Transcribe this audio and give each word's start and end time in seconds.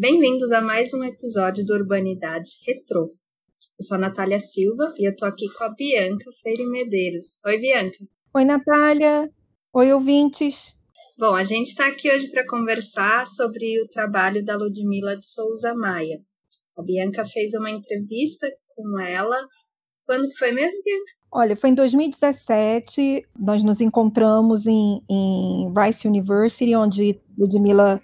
Bem-vindos 0.00 0.50
a 0.50 0.62
mais 0.62 0.94
um 0.94 1.04
episódio 1.04 1.62
do 1.62 1.74
Urbanidades 1.74 2.52
Retrô. 2.66 3.12
Eu 3.78 3.84
sou 3.84 3.96
a 3.96 4.00
Natália 4.00 4.40
Silva 4.40 4.94
e 4.96 5.06
eu 5.06 5.14
tô 5.14 5.26
aqui 5.26 5.46
com 5.52 5.62
a 5.62 5.68
Bianca 5.68 6.24
Freire 6.40 6.64
Medeiros. 6.64 7.38
Oi, 7.44 7.58
Bianca. 7.58 7.98
Oi, 8.34 8.44
Natália. 8.46 9.30
Oi, 9.74 9.92
ouvintes. 9.92 10.74
Bom, 11.18 11.34
a 11.34 11.44
gente 11.44 11.66
está 11.66 11.86
aqui 11.86 12.10
hoje 12.10 12.30
para 12.30 12.46
conversar 12.46 13.26
sobre 13.26 13.78
o 13.82 13.88
trabalho 13.88 14.42
da 14.42 14.56
Ludmila 14.56 15.18
de 15.18 15.26
Souza 15.26 15.74
Maia. 15.74 16.18
A 16.78 16.82
Bianca 16.82 17.22
fez 17.26 17.52
uma 17.52 17.70
entrevista 17.70 18.50
com 18.74 18.98
ela. 19.00 19.36
Quando 20.06 20.30
que 20.30 20.38
foi 20.38 20.52
mesmo, 20.52 20.82
Bianca? 20.82 21.12
Olha, 21.30 21.54
foi 21.54 21.68
em 21.68 21.74
2017. 21.74 23.28
Nós 23.38 23.62
nos 23.62 23.82
encontramos 23.82 24.66
em, 24.66 25.02
em 25.10 25.70
Rice 25.76 26.08
University, 26.08 26.74
onde 26.74 27.20
Ludmila 27.36 28.00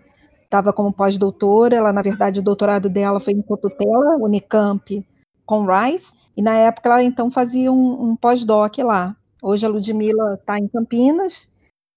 estava 0.57 0.73
como 0.73 0.93
pós-doutora. 0.93 1.77
Ela, 1.77 1.93
na 1.93 2.03
verdade, 2.03 2.41
o 2.41 2.43
doutorado 2.43 2.89
dela 2.89 3.21
foi 3.21 3.35
em 3.35 3.43
Cotutela, 3.43 4.17
Unicamp, 4.19 5.05
com 5.45 5.67
Rice. 5.67 6.15
E 6.37 6.43
na 6.43 6.57
época 6.57 6.89
ela 6.89 7.03
então 7.03 7.31
fazia 7.31 7.71
um, 7.71 8.11
um 8.11 8.17
pós-doc 8.17 8.79
lá. 8.79 9.17
Hoje 9.43 9.67
a 9.67 9.69
Ludmila 9.69 10.35
está 10.35 10.59
em 10.59 10.67
Campinas 10.69 11.49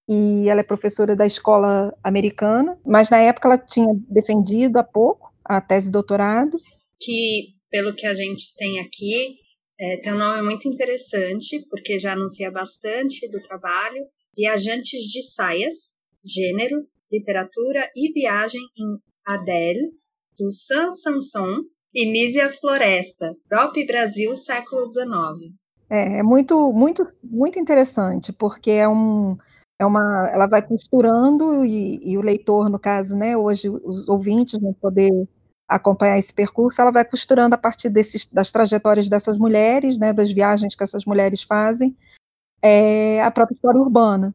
e 0.08 0.48
ela 0.48 0.60
é 0.60 0.64
professora 0.64 1.16
da 1.16 1.26
escola 1.26 1.96
americana, 2.02 2.78
mas 2.84 3.10
na 3.10 3.18
época 3.18 3.48
ela 3.48 3.58
tinha 3.58 3.88
defendido 4.08 4.76
há 4.76 4.84
pouco 4.84 5.32
a 5.44 5.60
tese 5.60 5.86
de 5.86 5.92
doutorado. 5.92 6.58
Que, 7.00 7.54
pelo 7.70 7.94
que 7.94 8.06
a 8.06 8.14
gente 8.14 8.54
tem 8.56 8.80
aqui, 8.80 9.36
é, 9.80 9.96
tem 9.98 10.12
um 10.12 10.18
nome 10.18 10.42
muito 10.42 10.68
interessante, 10.68 11.64
porque 11.70 11.98
já 11.98 12.12
anuncia 12.12 12.50
bastante 12.50 13.28
do 13.30 13.42
trabalho. 13.42 14.04
Viajantes 14.36 15.02
de 15.02 15.22
Saias, 15.22 15.96
Gênero, 16.24 16.86
Literatura 17.10 17.90
e 17.96 18.12
Viagem 18.12 18.60
em 18.78 18.98
Adele, 19.26 19.90
do 20.38 20.52
San 20.52 20.92
Samson 20.92 21.64
e 21.94 22.10
Nízia 22.10 22.50
Floresta, 22.52 23.34
Prop 23.48 23.74
Brasil, 23.86 24.34
século 24.36 24.90
XIX. 24.92 25.54
É, 25.88 26.18
é 26.18 26.22
muito, 26.22 26.72
muito, 26.72 27.06
muito 27.22 27.58
interessante, 27.58 28.32
porque 28.32 28.70
é 28.70 28.88
um, 28.88 29.36
é 29.78 29.84
uma, 29.84 30.28
ela 30.32 30.46
vai 30.46 30.62
costurando 30.62 31.64
e, 31.64 31.98
e, 32.04 32.16
o 32.16 32.22
leitor, 32.22 32.70
no 32.70 32.78
caso, 32.78 33.16
né, 33.16 33.36
hoje 33.36 33.68
os 33.68 34.08
ouvintes 34.08 34.60
vão 34.60 34.72
poder 34.72 35.10
acompanhar 35.66 36.18
esse 36.18 36.32
percurso, 36.32 36.80
ela 36.80 36.90
vai 36.90 37.04
costurando 37.04 37.54
a 37.54 37.58
partir 37.58 37.88
desses, 37.88 38.26
das 38.26 38.52
trajetórias 38.52 39.08
dessas 39.08 39.38
mulheres, 39.38 39.98
né, 39.98 40.12
das 40.12 40.32
viagens 40.32 40.74
que 40.74 40.82
essas 40.82 41.04
mulheres 41.04 41.42
fazem, 41.42 41.96
é, 42.62 43.22
a 43.22 43.30
própria 43.30 43.54
história 43.54 43.80
urbana. 43.80 44.34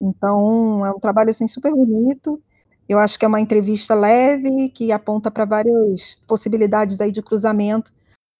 Então, 0.00 0.84
é 0.84 0.90
um 0.90 1.00
trabalho 1.00 1.30
assim 1.30 1.46
super 1.46 1.72
bonito. 1.72 2.40
Eu 2.88 2.98
acho 2.98 3.18
que 3.18 3.24
é 3.24 3.28
uma 3.28 3.40
entrevista 3.40 3.94
leve 3.94 4.68
que 4.68 4.92
aponta 4.92 5.30
para 5.30 5.44
várias 5.44 6.16
possibilidades 6.26 7.00
aí 7.00 7.10
de 7.10 7.22
cruzamento 7.22 7.92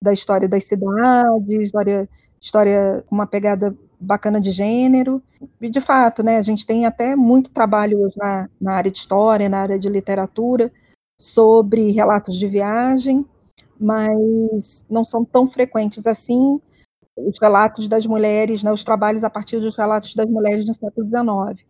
da 0.02 0.12
história 0.12 0.48
das 0.48 0.64
cidades, 0.64 1.48
história, 1.48 2.08
história 2.40 3.04
com 3.08 3.14
uma 3.14 3.26
pegada 3.26 3.76
bacana 3.98 4.40
de 4.40 4.50
gênero. 4.50 5.22
E, 5.60 5.70
de 5.70 5.80
fato, 5.80 6.22
né, 6.22 6.36
a 6.36 6.42
gente 6.42 6.66
tem 6.66 6.86
até 6.86 7.16
muito 7.16 7.50
trabalho 7.50 8.00
hoje 8.02 8.14
na, 8.16 8.48
na 8.60 8.72
área 8.74 8.90
de 8.90 8.98
história, 8.98 9.48
na 9.48 9.58
área 9.58 9.78
de 9.78 9.88
literatura, 9.88 10.70
sobre 11.18 11.90
relatos 11.92 12.36
de 12.36 12.46
viagem, 12.46 13.24
mas 13.80 14.84
não 14.88 15.04
são 15.04 15.24
tão 15.24 15.46
frequentes 15.46 16.06
assim 16.06 16.60
os 17.16 17.38
relatos 17.40 17.88
das 17.88 18.06
mulheres, 18.06 18.62
né, 18.62 18.70
os 18.70 18.84
trabalhos 18.84 19.24
a 19.24 19.30
partir 19.30 19.58
dos 19.58 19.76
relatos 19.76 20.14
das 20.14 20.28
mulheres 20.28 20.66
no 20.66 20.74
século 20.74 21.06
XIX. 21.06 21.66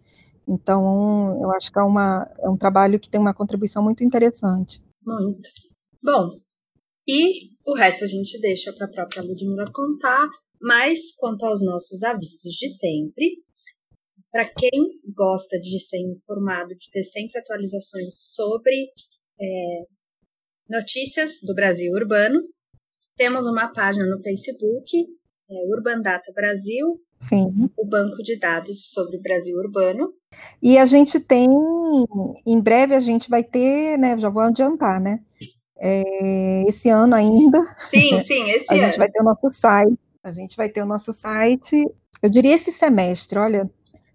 Então, 0.48 1.40
eu 1.42 1.50
acho 1.52 1.72
que 1.72 1.78
é, 1.78 1.82
uma, 1.82 2.30
é 2.38 2.48
um 2.48 2.56
trabalho 2.56 3.00
que 3.00 3.10
tem 3.10 3.20
uma 3.20 3.34
contribuição 3.34 3.82
muito 3.82 4.04
interessante. 4.04 4.80
Muito. 5.04 5.48
Bom, 6.02 6.38
e 7.08 7.50
o 7.64 7.74
resto 7.74 8.04
a 8.04 8.08
gente 8.08 8.40
deixa 8.40 8.72
para 8.72 8.86
a 8.86 8.90
própria 8.90 9.22
Ludmilla 9.22 9.70
contar, 9.72 10.24
mas 10.60 11.14
quanto 11.16 11.44
aos 11.44 11.64
nossos 11.64 12.02
avisos 12.02 12.52
de 12.52 12.68
sempre, 12.68 13.36
para 14.30 14.48
quem 14.48 15.00
gosta 15.14 15.58
de 15.60 15.80
ser 15.80 15.98
informado, 15.98 16.74
de 16.76 16.90
ter 16.90 17.02
sempre 17.02 17.40
atualizações 17.40 18.14
sobre 18.34 18.74
é, 19.40 19.84
notícias 20.68 21.38
do 21.42 21.54
Brasil 21.54 21.92
urbano, 21.92 22.40
temos 23.16 23.46
uma 23.46 23.72
página 23.72 24.04
no 24.06 24.22
Facebook, 24.22 24.86
é, 25.50 25.74
Urban 25.74 26.02
Data 26.02 26.32
Brasil, 26.34 27.00
Sim. 27.18 27.70
o 27.76 27.86
banco 27.86 28.22
de 28.22 28.38
dados 28.38 28.90
sobre 28.90 29.16
o 29.16 29.22
Brasil 29.22 29.56
urbano. 29.56 30.12
E 30.62 30.78
a 30.78 30.84
gente 30.84 31.18
tem, 31.20 31.46
em 32.46 32.60
breve 32.60 32.94
a 32.94 33.00
gente 33.00 33.30
vai 33.30 33.42
ter, 33.42 33.98
né? 33.98 34.16
Já 34.18 34.28
vou 34.28 34.42
adiantar, 34.42 35.00
né? 35.00 35.20
É, 35.78 36.64
esse 36.66 36.88
ano 36.88 37.14
ainda. 37.14 37.62
Sim, 37.88 38.20
sim, 38.24 38.50
esse 38.50 38.72
a 38.72 38.74
ano. 38.74 38.84
A 38.84 38.86
gente 38.86 38.98
vai 38.98 39.10
ter 39.10 39.20
o 39.20 39.24
nosso 39.24 39.50
site. 39.50 39.98
A 40.22 40.32
gente 40.32 40.56
vai 40.56 40.68
ter 40.68 40.82
o 40.82 40.86
nosso 40.86 41.12
site. 41.12 41.84
Eu 42.22 42.28
diria 42.28 42.54
esse 42.54 42.72
semestre, 42.72 43.38
olha, 43.38 43.70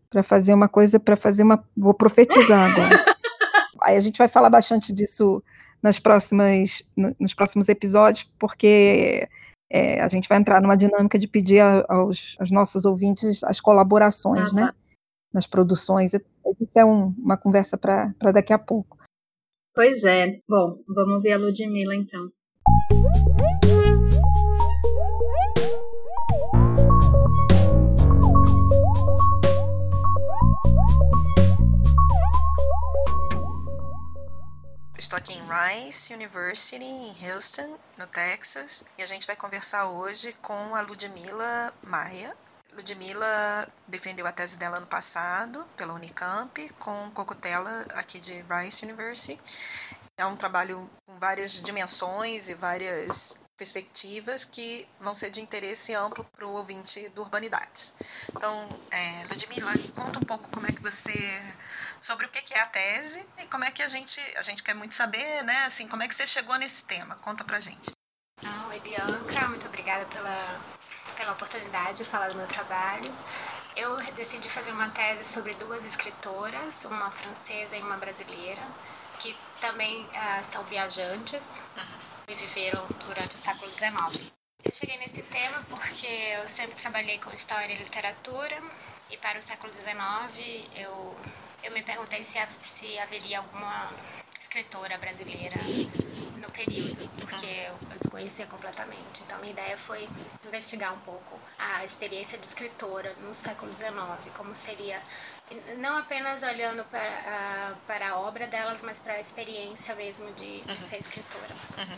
para 0.09 0.24
fazer 0.24 0.53
uma 0.53 0.68
coisa, 0.68 1.00
para 1.00 1.16
fazer 1.16 1.44
uma. 1.44 1.63
Vou 1.75 1.94
profetizar 1.94 2.72
agora. 2.72 3.06
Aí 3.81 3.98
a 3.98 4.02
gente 4.02 4.18
vai 4.18 4.28
falar 4.28 4.50
bastante 4.50 4.92
disso 4.92 5.42
nas 5.81 5.98
próximas, 5.98 6.84
nos 7.19 7.34
próximos 7.34 7.68
episódios, 7.68 8.30
porque 8.38 9.28
é, 9.72 10.02
a 10.02 10.08
gente 10.09 10.28
vai 10.28 10.38
entrar 10.38 10.62
numa 10.62 10.76
dinâmica 10.76 11.18
de 11.18 11.28
pedir 11.28 11.62
aos, 11.62 12.36
aos 12.38 12.52
nossos 12.52 12.84
ouvintes 12.84 13.42
as 13.44 13.62
colaborações, 13.62 14.52
ah, 14.52 14.56
né? 14.56 14.66
Tá. 14.68 14.76
Nas 15.34 15.48
produções. 15.48 16.14
Isso 16.14 16.78
é 16.78 16.84
um, 16.84 17.16
uma 17.18 17.38
conversa 17.38 17.78
para 17.78 18.14
daqui 18.34 18.52
a 18.52 18.60
pouco. 18.60 18.98
Pois 19.74 20.04
é. 20.04 20.40
Bom, 20.48 20.78
vamos 20.86 21.24
ver 21.24 21.31
a 21.34 21.38
Ludmilla 21.38 21.96
então. 21.96 22.30
Estou 35.12 35.20
aqui 35.20 35.34
em 35.34 35.44
Rice 35.86 36.14
University, 36.14 36.86
em 36.86 37.14
Houston, 37.30 37.78
no 37.98 38.08
Texas, 38.08 38.86
e 38.98 39.04
a 39.04 39.06
gente 39.06 39.28
vai 39.28 39.36
conversar 39.36 39.88
hoje 39.88 40.32
com 40.42 40.74
a 40.74 40.80
Ludmila 40.80 41.74
Maia. 41.84 42.34
Ludmila 42.72 43.68
defendeu 43.86 44.26
a 44.26 44.32
tese 44.32 44.58
dela 44.58 44.78
ano 44.78 44.88
passado 44.88 45.66
pela 45.76 45.92
Unicamp, 45.92 46.70
com 46.80 47.12
Cocotela 47.12 47.86
aqui 47.90 48.22
de 48.22 48.42
Rice 48.44 48.86
University. 48.86 49.38
É 50.16 50.26
um 50.26 50.38
trabalho 50.38 50.90
com 51.06 51.18
várias 51.18 51.62
dimensões 51.62 52.48
e 52.48 52.54
várias 52.54 53.38
perspectivas 53.57 54.44
que 54.45 54.88
vão 55.00 55.13
ser 55.13 55.29
de 55.29 55.41
interesse 55.41 55.94
amplo 55.94 56.23
para 56.23 56.45
o 56.45 56.53
ouvinte 56.53 57.09
do 57.09 57.22
Urbanidades. 57.22 57.94
Então, 58.29 58.67
é, 58.89 59.25
Ludmila, 59.29 59.72
conta 59.95 60.19
um 60.19 60.23
pouco 60.23 60.50
como 60.50 60.67
é 60.67 60.72
que 60.72 60.81
você 60.81 61.13
sobre 62.01 62.25
o 62.25 62.29
que 62.29 62.53
é 62.53 62.59
a 62.59 62.66
tese 62.66 63.25
e 63.38 63.45
como 63.45 63.63
é 63.63 63.72
que 63.72 63.84
a 63.84 63.88
gente 63.88 64.19
a 64.35 64.41
gente 64.41 64.63
quer 64.63 64.73
muito 64.73 64.95
saber, 64.95 65.44
né? 65.44 65.66
Assim, 65.66 65.88
como 65.88 66.01
é 66.01 66.07
que 66.07 66.16
você 66.16 66.25
chegou 66.25 66.57
nesse 66.57 66.84
tema? 66.85 67.16
Conta 67.16 67.44
pra 67.44 67.59
gente. 67.59 67.91
Ah, 68.44 68.67
oi, 68.69 68.79
Bianca, 68.79 69.47
muito 69.47 69.68
obrigada 69.68 70.06
pela 70.06 70.59
pela 71.16 71.33
oportunidade 71.33 72.00
de 72.00 72.06
falar 72.06 72.29
do 72.29 72.35
meu 72.35 72.47
trabalho. 72.47 73.13
Eu 73.75 73.95
decidi 74.13 74.50
fazer 74.50 74.72
uma 74.72 74.89
tese 74.89 75.31
sobre 75.31 75.53
duas 75.53 75.85
escritoras, 75.85 76.83
uma 76.85 77.12
francesa 77.12 77.78
e 77.78 77.81
uma 77.81 77.95
brasileira, 77.97 78.62
que 79.20 79.36
também 79.60 80.04
uh, 80.04 80.46
são 80.52 80.63
viajantes 80.63 81.62
uhum. 81.78 81.84
e 82.28 82.36
viveram 82.36 82.86
durante 83.08 83.36
o 83.36 83.40
século 83.40 83.72
XIX. 83.72 84.31
Eu 84.63 84.72
cheguei 84.74 84.98
nesse 84.98 85.22
tema 85.24 85.63
porque 85.69 86.08
eu 86.08 86.48
sempre 86.48 86.75
trabalhei 86.75 87.18
com 87.19 87.31
história 87.31 87.74
e 87.74 87.78
literatura 87.78 88.62
e 89.10 89.18
para 89.18 89.38
o 89.38 89.42
século 89.42 89.74
XIX 89.74 90.69
eu 90.75 91.16
eu 91.63 91.72
me 91.72 91.84
perguntei 91.84 92.24
se, 92.24 92.40
se 92.62 92.98
haveria 92.98 93.38
alguma 93.38 93.92
escritora 94.40 94.98
brasileira 94.98 95.56
no 96.42 96.52
período, 96.52 97.10
porque 97.20 97.46
eu, 97.46 97.74
eu 97.92 98.00
desconhecia 98.00 98.46
completamente. 98.46 99.22
Então, 99.24 99.38
minha 99.40 99.52
ideia 99.52 99.78
foi 99.78 100.08
investigar 100.46 100.94
um 100.94 101.00
pouco 101.00 101.40
a 101.58 101.86
experiência 101.86 102.38
de 102.38 102.46
escritora 102.46 103.14
no 103.22 103.34
século 103.34 103.72
XIX, 103.74 103.94
como 104.36 104.54
seria, 104.54 105.02
não 105.78 105.98
apenas 105.98 106.44
olhando 106.44 106.84
para 106.86 107.00
a, 107.00 107.76
para 107.88 108.10
a 108.10 108.20
obra 108.20 108.48
delas, 108.48 108.82
mas 108.82 109.00
para 109.00 109.14
a 109.14 109.20
experiência 109.20 109.96
mesmo 109.96 110.32
de, 110.34 110.62
de 110.62 110.72
uhum. 110.72 110.78
ser 110.78 110.98
escritora. 110.98 111.56
Uhum. 111.78 111.98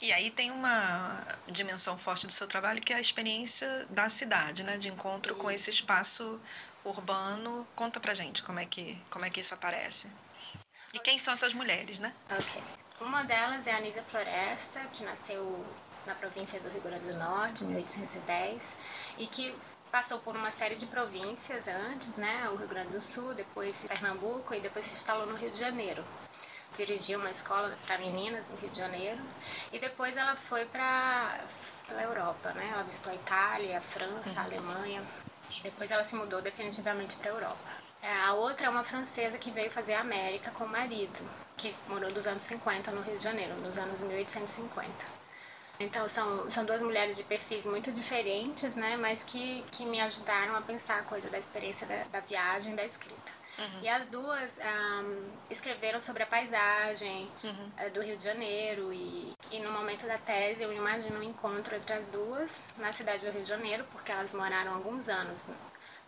E 0.00 0.12
aí 0.12 0.30
tem 0.30 0.50
uma 0.50 1.22
dimensão 1.46 1.96
forte 1.96 2.26
do 2.26 2.32
seu 2.32 2.46
trabalho 2.46 2.80
que 2.80 2.92
é 2.92 2.96
a 2.96 3.00
experiência 3.00 3.86
da 3.90 4.08
cidade, 4.08 4.62
né, 4.62 4.76
de 4.76 4.88
encontro 4.88 5.32
Isso. 5.32 5.40
com 5.40 5.50
esse 5.50 5.70
espaço 5.70 6.40
urbano. 6.84 7.66
Conta 7.76 8.00
pra 8.00 8.14
gente 8.14 8.42
como 8.42 8.58
é 8.58 8.66
que, 8.66 9.00
como 9.10 9.24
é 9.24 9.30
que 9.30 9.40
isso 9.40 9.54
aparece. 9.54 10.08
E 10.92 10.98
quem 10.98 11.18
são 11.18 11.32
essas 11.32 11.54
mulheres, 11.54 11.98
né? 11.98 12.12
Ok. 12.30 12.62
Uma 13.04 13.24
delas 13.24 13.66
é 13.66 13.72
a 13.72 13.78
Anísia 13.78 14.02
Floresta, 14.04 14.78
que 14.92 15.02
nasceu 15.02 15.64
na 16.06 16.14
província 16.14 16.60
do 16.60 16.68
Rio 16.68 16.80
Grande 16.80 17.10
do 17.10 17.16
Norte, 17.16 17.64
em 17.64 17.66
1810, 17.66 18.76
e 19.18 19.26
que 19.26 19.52
passou 19.90 20.20
por 20.20 20.36
uma 20.36 20.52
série 20.52 20.76
de 20.76 20.86
províncias 20.86 21.66
antes, 21.66 22.16
né? 22.16 22.48
O 22.50 22.54
Rio 22.54 22.68
Grande 22.68 22.90
do 22.90 23.00
Sul, 23.00 23.34
depois 23.34 23.84
Pernambuco 23.88 24.54
e 24.54 24.60
depois 24.60 24.86
se 24.86 24.94
instalou 24.94 25.26
no 25.26 25.34
Rio 25.34 25.50
de 25.50 25.58
Janeiro. 25.58 26.04
dirigiu 26.72 27.18
uma 27.18 27.30
escola 27.30 27.76
para 27.86 27.98
meninas 27.98 28.48
no 28.50 28.56
Rio 28.56 28.70
de 28.70 28.78
Janeiro. 28.78 29.20
E 29.72 29.80
depois 29.80 30.16
ela 30.16 30.36
foi 30.36 30.64
para 30.66 31.40
a 31.88 32.02
Europa, 32.02 32.52
né? 32.52 32.70
Ela 32.72 32.84
visitou 32.84 33.10
a 33.10 33.16
Itália, 33.16 33.78
a 33.78 33.82
França, 33.82 34.40
a 34.40 34.44
Alemanha. 34.44 35.02
E 35.50 35.62
depois 35.62 35.90
ela 35.90 36.04
se 36.04 36.14
mudou 36.14 36.40
definitivamente 36.40 37.16
para 37.16 37.30
a 37.30 37.34
Europa. 37.34 37.81
É, 38.02 38.12
a 38.22 38.34
outra 38.34 38.66
é 38.66 38.70
uma 38.70 38.82
francesa 38.82 39.38
que 39.38 39.50
veio 39.52 39.70
fazer 39.70 39.94
a 39.94 40.00
América 40.00 40.50
com 40.50 40.64
o 40.64 40.68
marido, 40.68 41.20
que 41.56 41.72
morou 41.86 42.10
dos 42.12 42.26
anos 42.26 42.42
50 42.42 42.90
no 42.90 43.00
Rio 43.00 43.16
de 43.16 43.22
Janeiro, 43.22 43.54
nos 43.60 43.78
anos 43.78 44.02
1850. 44.02 44.90
Então, 45.78 46.08
são, 46.08 46.50
são 46.50 46.64
duas 46.64 46.82
mulheres 46.82 47.16
de 47.16 47.22
perfis 47.22 47.64
muito 47.64 47.92
diferentes, 47.92 48.74
né? 48.74 48.96
Mas 48.96 49.22
que, 49.22 49.64
que 49.70 49.84
me 49.84 50.00
ajudaram 50.00 50.56
a 50.56 50.60
pensar 50.60 50.98
a 50.98 51.02
coisa 51.02 51.30
da 51.30 51.38
experiência 51.38 51.86
da, 51.86 52.04
da 52.04 52.20
viagem, 52.20 52.74
da 52.74 52.84
escrita. 52.84 53.32
Uhum. 53.58 53.80
E 53.82 53.88
as 53.88 54.08
duas 54.08 54.58
um, 54.58 55.30
escreveram 55.50 56.00
sobre 56.00 56.22
a 56.22 56.26
paisagem 56.26 57.30
uhum. 57.44 57.70
uh, 57.86 57.90
do 57.90 58.02
Rio 58.02 58.16
de 58.16 58.24
Janeiro. 58.24 58.92
E, 58.92 59.32
e 59.50 59.60
no 59.60 59.70
momento 59.70 60.06
da 60.06 60.18
tese, 60.18 60.62
eu 60.62 60.72
imagino 60.72 61.18
um 61.18 61.22
encontro 61.22 61.74
entre 61.74 61.92
as 61.92 62.08
duas 62.08 62.68
na 62.78 62.92
cidade 62.92 63.24
do 63.24 63.32
Rio 63.32 63.42
de 63.42 63.48
Janeiro, 63.48 63.84
porque 63.90 64.10
elas 64.10 64.34
moraram 64.34 64.74
alguns 64.74 65.08
anos 65.08 65.48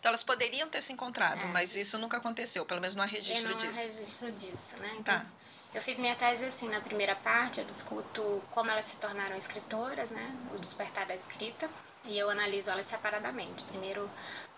então 0.05 0.11
elas 0.11 0.23
poderiam 0.23 0.69
ter 0.69 0.83
se 0.83 0.93
encontrado, 0.93 1.41
é. 1.41 1.47
mas 1.47 1.75
isso 1.75 1.97
nunca 1.97 2.19
aconteceu, 2.19 2.67
pelo 2.67 2.79
menos 2.79 2.95
não 2.95 3.03
há 3.03 3.07
registro 3.07 3.49
não 3.49 3.57
disso. 3.57 3.73
Não 3.73 3.81
há 3.81 3.85
registro 3.85 4.31
disso, 4.33 4.77
né? 4.77 4.91
Então, 4.99 5.19
tá. 5.19 5.25
Eu 5.73 5.81
fiz 5.81 5.99
minha 5.99 6.15
tese 6.15 6.45
assim, 6.45 6.69
na 6.69 6.79
primeira 6.83 7.17
parte 7.17 7.59
eu 7.59 7.65
discuto 7.65 8.43
como 8.51 8.71
elas 8.71 8.85
se 8.85 8.97
tornaram 8.97 9.35
escritoras, 9.35 10.11
né? 10.11 10.37
O 10.55 10.59
despertar 10.59 11.07
da 11.07 11.15
escrita. 11.15 11.71
E 12.05 12.19
eu 12.19 12.29
analiso 12.29 12.71
elas 12.71 12.85
separadamente. 12.85 13.65
Primeiro 13.65 14.11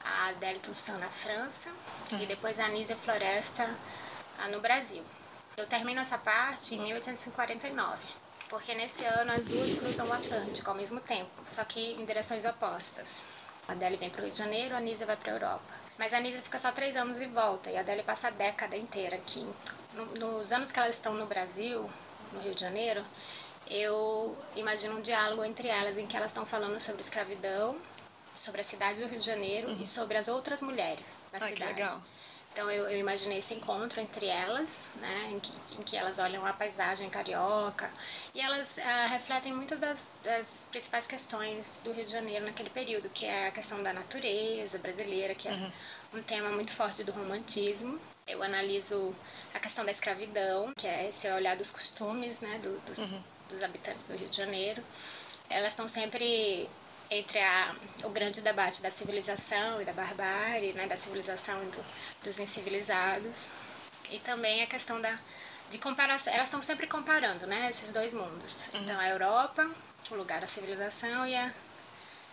a 0.03 0.31
Adèle 0.31 0.59
Toussaint 0.59 0.99
na 0.99 1.09
França 1.09 1.71
uhum. 2.11 2.23
e 2.23 2.27
depois 2.27 2.59
a 2.59 2.65
Anísia 2.65 2.97
Floresta 2.97 3.73
no 4.51 4.61
Brasil. 4.61 5.05
Eu 5.57 5.69
termino 5.69 6.01
essa 6.01 6.19
parte 6.19 6.75
em 6.75 6.81
1849, 6.81 8.05
porque 8.49 8.75
nesse 8.75 9.05
ano 9.05 9.31
as 9.31 9.47
duas 9.47 9.75
cruzam 9.75 10.09
o 10.09 10.13
Atlântico 10.13 10.69
ao 10.69 10.77
mesmo 10.77 11.01
tempo, 11.01 11.41
só 11.47 11.63
que 11.63 11.93
em 11.93 12.05
direções 12.05 12.45
opostas. 12.45 13.36
A 13.69 13.73
Adele 13.73 13.97
vem 13.97 14.11
para 14.11 14.21
o 14.21 14.25
Rio 14.25 14.33
de 14.33 14.39
Janeiro, 14.39 14.75
a 14.75 14.79
Anísia 14.79 15.07
vai 15.07 15.17
para 15.17 15.33
a 15.33 15.35
Europa. 15.35 15.75
Mas 15.99 16.13
a 16.13 16.19
Anísia 16.19 16.43
fica 16.43 16.59
só 16.59 16.73
três 16.73 16.97
anos 16.97 17.21
e 17.21 17.27
volta, 17.27 17.71
e 17.71 17.77
a 17.77 17.81
Adele 17.81 18.03
passa 18.03 18.29
a 18.29 18.31
década 18.31 18.77
inteira 18.77 19.17
aqui 19.17 19.47
nos 20.19 20.53
anos 20.53 20.71
que 20.71 20.79
elas 20.79 20.95
estão 20.95 21.15
no 21.15 21.27
Brasil, 21.27 21.89
no 22.33 22.41
Rio 22.41 22.55
de 22.55 22.61
Janeiro, 22.61 23.05
eu 23.69 24.37
imagino 24.55 24.99
um 24.99 25.01
diálogo 25.01 25.45
entre 25.45 25.69
elas 25.69 25.99
em 25.99 26.07
que 26.07 26.17
elas 26.17 26.31
estão 26.31 26.47
falando 26.47 26.79
sobre 26.79 27.01
escravidão, 27.01 27.77
sobre 28.35 28.61
a 28.61 28.65
cidade 28.65 29.01
do 29.01 29.09
Rio 29.09 29.19
de 29.19 29.27
Janeiro 29.27 29.69
uhum. 29.69 29.83
e 29.83 29.87
sobre 29.87 30.17
as 30.17 30.29
outras 30.29 30.63
mulheres 30.63 31.23
da 31.33 31.39
ah, 31.39 31.49
cidade. 31.49 31.55
Que 31.55 31.81
legal. 31.81 32.03
Então 32.57 32.71
eu, 32.71 32.89
eu, 32.89 32.99
imaginei 32.99 33.37
esse 33.37 33.53
encontro 33.53 34.01
entre 34.01 34.25
elas, 34.25 34.89
né, 34.99 35.29
em 35.31 35.39
que, 35.39 35.53
em 35.79 35.83
que 35.83 35.95
elas 35.95 36.19
olham 36.19 36.47
a 36.47 36.55
paisagem 36.55 37.11
carioca 37.11 37.93
e 38.35 38.41
elas 38.41 38.79
uh, 38.79 39.11
refletem 39.11 39.53
muitas 39.53 39.79
das, 39.79 40.19
das, 40.25 40.67
principais 40.71 41.07
questões 41.07 41.83
do 41.85 41.93
Rio 41.93 42.07
de 42.07 42.13
Janeiro 42.13 42.47
naquele 42.47 42.71
período, 42.71 43.11
que 43.11 43.27
é 43.27 43.49
a 43.49 43.51
questão 43.51 43.83
da 43.83 43.93
natureza 43.93 44.79
brasileira, 44.79 45.35
que 45.35 45.47
é 45.47 45.51
uhum. 45.51 45.71
um 46.15 46.23
tema 46.23 46.49
muito 46.49 46.73
forte 46.73 47.05
do 47.05 47.13
romantismo. 47.13 48.01
Eu 48.27 48.43
analiso 48.43 49.15
a 49.53 49.61
questão 49.61 49.85
da 49.85 49.91
escravidão, 49.91 50.73
que 50.75 50.87
é 50.87 51.11
esse 51.11 51.31
olhar 51.31 51.59
dos 51.59 51.71
costumes, 51.71 52.41
né, 52.41 52.59
do, 52.63 52.79
dos, 52.87 52.99
uhum. 52.99 53.23
dos 53.51 53.63
habitantes 53.63 54.09
do 54.09 54.17
Rio 54.17 54.31
de 54.31 54.37
Janeiro. 54.39 54.83
Elas 55.51 55.75
estão 55.75 55.87
sempre 55.87 56.71
entre 57.11 57.39
a, 57.39 57.75
o 58.05 58.11
grande 58.11 58.41
debate 58.41 58.83
da 58.83 58.91
civilização 58.91 59.81
e 59.81 59.85
da 59.85 59.93
barbárie, 59.93 60.73
né, 60.73 60.87
da 60.87 60.97
civilização 60.97 61.63
e 61.63 61.67
do, 61.67 61.85
dos 62.23 62.39
incivilizados, 62.39 63.51
e 64.11 64.19
também 64.21 64.63
a 64.63 64.67
questão 64.67 65.01
da 65.01 65.19
de 65.71 65.79
comparação. 65.79 66.33
Elas 66.33 66.47
estão 66.47 66.63
sempre 66.63 66.87
comparando, 66.87 67.47
né, 67.47 67.69
esses 67.71 67.93
dois 67.93 68.15
mundos. 68.15 68.69
Uhum. 68.73 68.83
Então 68.83 68.99
a 68.99 69.09
Europa, 69.09 69.69
o 70.11 70.15
lugar 70.15 70.41
da 70.41 70.47
civilização, 70.47 71.27
e 71.27 71.35
a, 71.35 71.53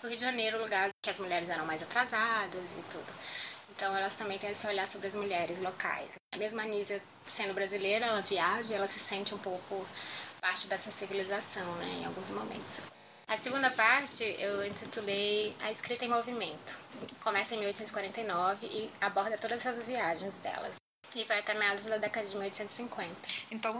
o 0.04 0.08
Rio 0.08 0.18
de 0.18 0.22
Janeiro, 0.22 0.58
o 0.58 0.62
lugar 0.62 0.90
que 1.02 1.10
as 1.10 1.20
mulheres 1.20 1.50
eram 1.50 1.66
mais 1.66 1.82
atrasadas 1.82 2.72
e 2.78 2.82
tudo. 2.92 3.14
Então 3.76 3.96
elas 3.96 4.16
também 4.16 4.38
têm 4.38 4.52
esse 4.52 4.68
olhar 4.68 4.88
sobre 4.88 5.08
as 5.08 5.16
mulheres 5.16 5.60
locais. 5.60 6.14
Mesmo 6.38 6.62
a 6.62 6.66
Nízia 6.66 7.02
sendo 7.26 7.54
brasileira, 7.54 8.06
ela 8.06 8.22
viaja, 8.22 8.76
ela 8.76 8.88
se 8.88 9.00
sente 9.00 9.34
um 9.34 9.40
pouco 9.40 9.88
parte 10.42 10.68
dessa 10.68 10.92
civilização, 10.92 11.66
né, 11.76 12.02
em 12.02 12.06
alguns 12.06 12.30
momentos. 12.30 12.82
A 13.28 13.38
segunda 13.38 13.72
parte 13.72 14.24
eu 14.40 14.66
intitulei 14.66 15.56
A 15.62 15.72
Escrita 15.72 16.06
em 16.06 16.10
Movimento. 16.10 16.78
Começa 17.24 17.56
em 17.56 17.60
1849 17.60 18.66
e 18.68 18.92
aborda 19.02 19.38
todas 19.38 19.66
essas 19.66 19.88
viagens 19.88 20.40
delas. 20.40 20.76
E 21.16 21.24
vai 21.26 21.40
até 21.40 21.54
meados 21.54 21.86
da 21.86 21.98
década 21.98 22.26
de 22.26 22.34
1850. 22.34 23.16
Então, 23.52 23.80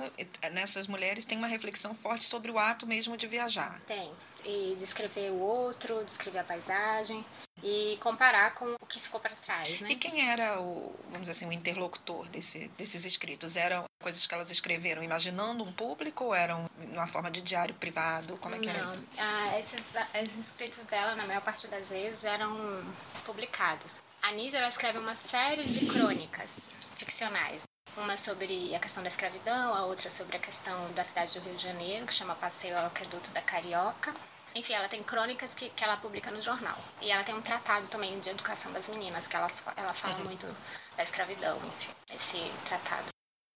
nessas 0.52 0.88
mulheres 0.88 1.26
tem 1.26 1.38
uma 1.38 1.48
reflexão 1.48 1.96
forte 1.96 2.26
sobre 2.26 2.52
o 2.52 2.60
ato 2.60 2.86
mesmo 2.86 3.18
de 3.18 3.28
viajar. 3.28 3.80
Tem. 3.82 4.12
E 4.46 4.76
descrever 4.78 5.32
o 5.32 5.40
outro, 5.40 6.04
descrever 6.04 6.40
a 6.40 6.44
paisagem 6.44 7.26
e 7.64 7.98
comparar 8.02 8.54
com 8.56 8.66
o 8.82 8.86
que 8.86 9.00
ficou 9.00 9.22
para 9.22 9.34
trás, 9.36 9.80
né? 9.80 9.90
E 9.90 9.96
quem 9.96 10.30
era 10.30 10.60
o, 10.60 10.94
vamos 11.06 11.22
dizer 11.22 11.32
assim, 11.32 11.48
o 11.48 11.52
interlocutor 11.52 12.28
desse, 12.30 12.68
desses 12.78 13.06
escritos? 13.06 13.56
Eram 13.56 13.86
coisas 14.02 14.28
que 14.28 14.34
elas 14.34 14.52
escreveram 14.52 15.02
imaginando 15.02 15.64
um 15.64 15.72
público 15.72 16.26
ou 16.26 16.36
eram 16.36 16.70
numa 16.78 17.08
forma 17.08 17.32
de 17.32 17.42
diário 17.42 17.74
privado? 17.76 18.38
Como 18.38 18.54
é 18.54 18.60
que 18.60 18.68
Não. 18.68 18.76
era 18.76 18.86
isso? 18.86 19.04
Ah, 19.18 19.58
esses, 19.58 19.96
esses 20.14 20.38
escritos 20.48 20.84
dela, 20.86 21.16
na 21.16 21.26
maior 21.26 21.42
parte 21.42 21.66
das 21.68 21.90
vezes, 21.90 22.26
eram 22.26 22.84
publicados. 23.26 23.92
A 24.22 24.32
Nisa 24.32 24.58
ela 24.58 24.68
escreve 24.70 25.00
uma 25.00 25.16
série 25.16 25.64
de 25.64 25.86
crônicas 25.86 26.50
ficcionais. 26.96 27.64
Uma 27.96 28.18
sobre 28.18 28.76
a 28.76 28.80
questão 28.80 29.04
da 29.04 29.10
escravidão, 29.10 29.74
a 29.74 29.86
outra 29.86 30.10
sobre 30.10 30.36
a 30.36 30.40
questão 30.40 30.92
da 30.94 31.04
cidade 31.04 31.40
do 31.40 31.46
Rio 31.46 31.56
de 31.56 31.64
Janeiro, 31.64 32.08
que 32.08 32.14
chama 32.14 32.34
Passeio 32.36 32.78
ao 32.78 32.88
Aqueduto 32.88 33.30
da 33.32 33.42
Carioca. 33.42 34.14
Enfim, 34.56 34.74
ela 34.74 34.88
tem 34.88 35.02
crônicas 35.04 35.54
que, 35.54 35.70
que 35.70 35.84
ela 35.84 35.98
publica 35.98 36.30
no 36.30 36.42
jornal. 36.42 36.78
E 37.02 37.12
ela 37.12 37.24
tem 37.24 37.34
um 37.34 37.42
tratado 37.42 37.88
também 37.88 38.20
de 38.20 38.30
educação 38.30 38.72
das 38.72 38.88
meninas, 38.90 39.28
que 39.28 39.36
ela, 39.36 39.48
ela 39.76 39.94
fala 39.94 40.16
uhum. 40.18 40.26
muito 40.26 40.48
da 40.96 41.04
escravidão, 41.04 41.58
enfim, 41.66 41.92
esse 42.14 42.52
tratado. 42.66 43.08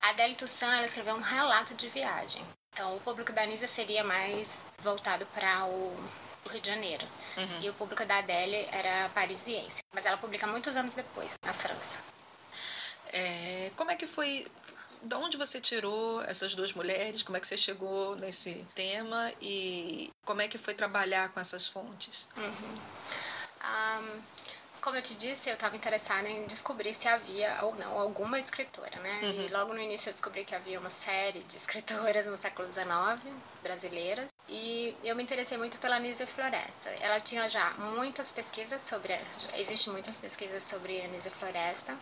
A 0.01 0.09
Adele 0.09 0.35
Toussaint, 0.35 0.77
ela 0.77 0.85
escreveu 0.85 1.15
um 1.15 1.21
relato 1.21 1.73
de 1.75 1.88
viagem. 1.89 2.45
Então, 2.71 2.95
o 2.95 2.99
público 2.99 3.33
da 3.33 3.41
Anisa 3.44 3.68
seria 3.68 4.04
mais 4.04 4.63
voltado 4.80 5.25
para 5.27 5.66
o 5.66 5.95
Rio 6.49 6.61
de 6.61 6.69
Janeiro. 6.69 7.06
Uhum. 7.35 7.61
E 7.61 7.69
o 7.69 7.73
público 7.73 8.06
da 8.06 8.19
Adele 8.19 8.68
era 8.71 9.09
parisiense. 9.09 9.81
Mas 9.94 10.06
ela 10.06 10.18
publica 10.18 10.47
muitos 10.47 10.75
anos 10.75 10.95
depois, 10.95 11.37
na 11.44 11.54
França. 11.54 11.99
É, 13.11 13.71
como 13.75 13.92
é 13.92 13.95
que 13.95 14.06
foi? 14.06 14.45
De 15.07 15.16
onde 15.16 15.37
você 15.37 15.61
tirou 15.61 16.21
essas 16.23 16.54
duas 16.54 16.73
mulheres? 16.73 17.23
Como 17.23 17.37
é 17.37 17.40
que 17.40 17.47
você 17.47 17.56
chegou 17.56 18.18
nesse 18.18 18.66
tema 18.76 19.31
e 19.42 20.14
como 20.26 20.42
é 20.42 20.49
que 20.49 20.57
foi 20.57 20.73
trabalhar 20.73 21.30
com 21.30 21.40
essas 21.40 21.66
fontes? 21.66 22.28
Uhum. 22.35 22.78
Um, 23.64 24.21
como 24.81 24.97
eu 24.97 25.02
te 25.02 25.16
disse, 25.16 25.49
eu 25.49 25.54
estava 25.54 25.78
interessada 25.78 26.28
em 26.28 26.45
descobrir 26.45 26.94
se 26.94 27.07
havia 27.07 27.57
ou 27.61 27.73
não 27.76 27.97
alguma 27.97 28.37
escritora, 28.37 28.99
né? 28.99 29.21
Uhum. 29.23 29.45
E 29.45 29.47
logo 29.47 29.73
no 29.73 29.80
início 29.80 30.09
eu 30.09 30.14
descobri 30.14 30.44
que 30.44 30.54
havia 30.54 30.78
uma 30.78 30.90
série 30.90 31.40
de 31.40 31.56
escritoras 31.56 32.26
no 32.28 32.35
século 32.35 32.69
XIX, 32.69 33.33
brasileiras. 33.64 34.28
E 34.49 34.94
eu 35.06 35.16
me 35.16 35.23
interessei 35.23 35.57
muito 35.57 35.78
pela 35.78 35.95
Anísia 35.95 36.28
Floresta. 36.28 36.90
Ela 36.99 37.21
tinha 37.21 37.47
já 37.47 37.71
muitas 37.95 38.30
pesquisas 38.30 38.81
sobre... 38.81 39.18
Existem 39.56 39.94
muitas 39.94 40.18
pesquisas 40.18 40.66
sobre 40.66 41.02
Anísia 41.02 41.31
Floresta 41.31 41.97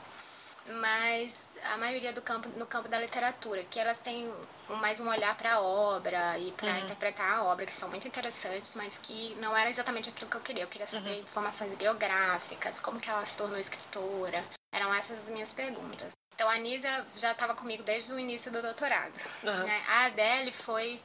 mas 0.67 1.47
a 1.71 1.77
maioria 1.77 2.11
do 2.11 2.21
campo 2.21 2.49
no 2.57 2.65
campo 2.65 2.89
da 2.89 2.99
literatura, 2.99 3.63
que 3.63 3.79
elas 3.79 3.99
têm 3.99 4.33
mais 4.81 4.99
um 4.99 5.07
olhar 5.09 5.35
para 5.37 5.55
a 5.55 5.61
obra 5.61 6.37
e 6.39 6.51
para 6.53 6.69
uhum. 6.69 6.79
interpretar 6.79 7.37
a 7.37 7.43
obra, 7.43 7.65
que 7.65 7.73
são 7.73 7.89
muito 7.89 8.07
interessantes, 8.07 8.73
mas 8.75 8.97
que 8.97 9.35
não 9.39 9.55
era 9.55 9.69
exatamente 9.69 10.09
aquilo 10.09 10.29
que 10.29 10.37
eu 10.37 10.41
queria. 10.41 10.63
Eu 10.63 10.67
queria 10.67 10.87
saber 10.87 11.09
uhum. 11.09 11.19
informações 11.19 11.75
biográficas, 11.75 12.79
como 12.79 12.99
que 12.99 13.09
ela 13.09 13.25
se 13.25 13.37
tornou 13.37 13.59
escritora. 13.59 14.43
Eram 14.73 14.93
essas 14.93 15.23
as 15.23 15.29
minhas 15.29 15.53
perguntas. 15.53 16.11
Então 16.33 16.49
a 16.49 16.55
Anísia 16.55 17.05
já 17.15 17.31
estava 17.31 17.55
comigo 17.55 17.83
desde 17.83 18.11
o 18.11 18.19
início 18.19 18.51
do 18.51 18.61
doutorado. 18.61 19.13
Uhum. 19.43 19.63
Né? 19.63 19.83
A 19.87 20.05
Adele 20.05 20.51
foi 20.51 21.01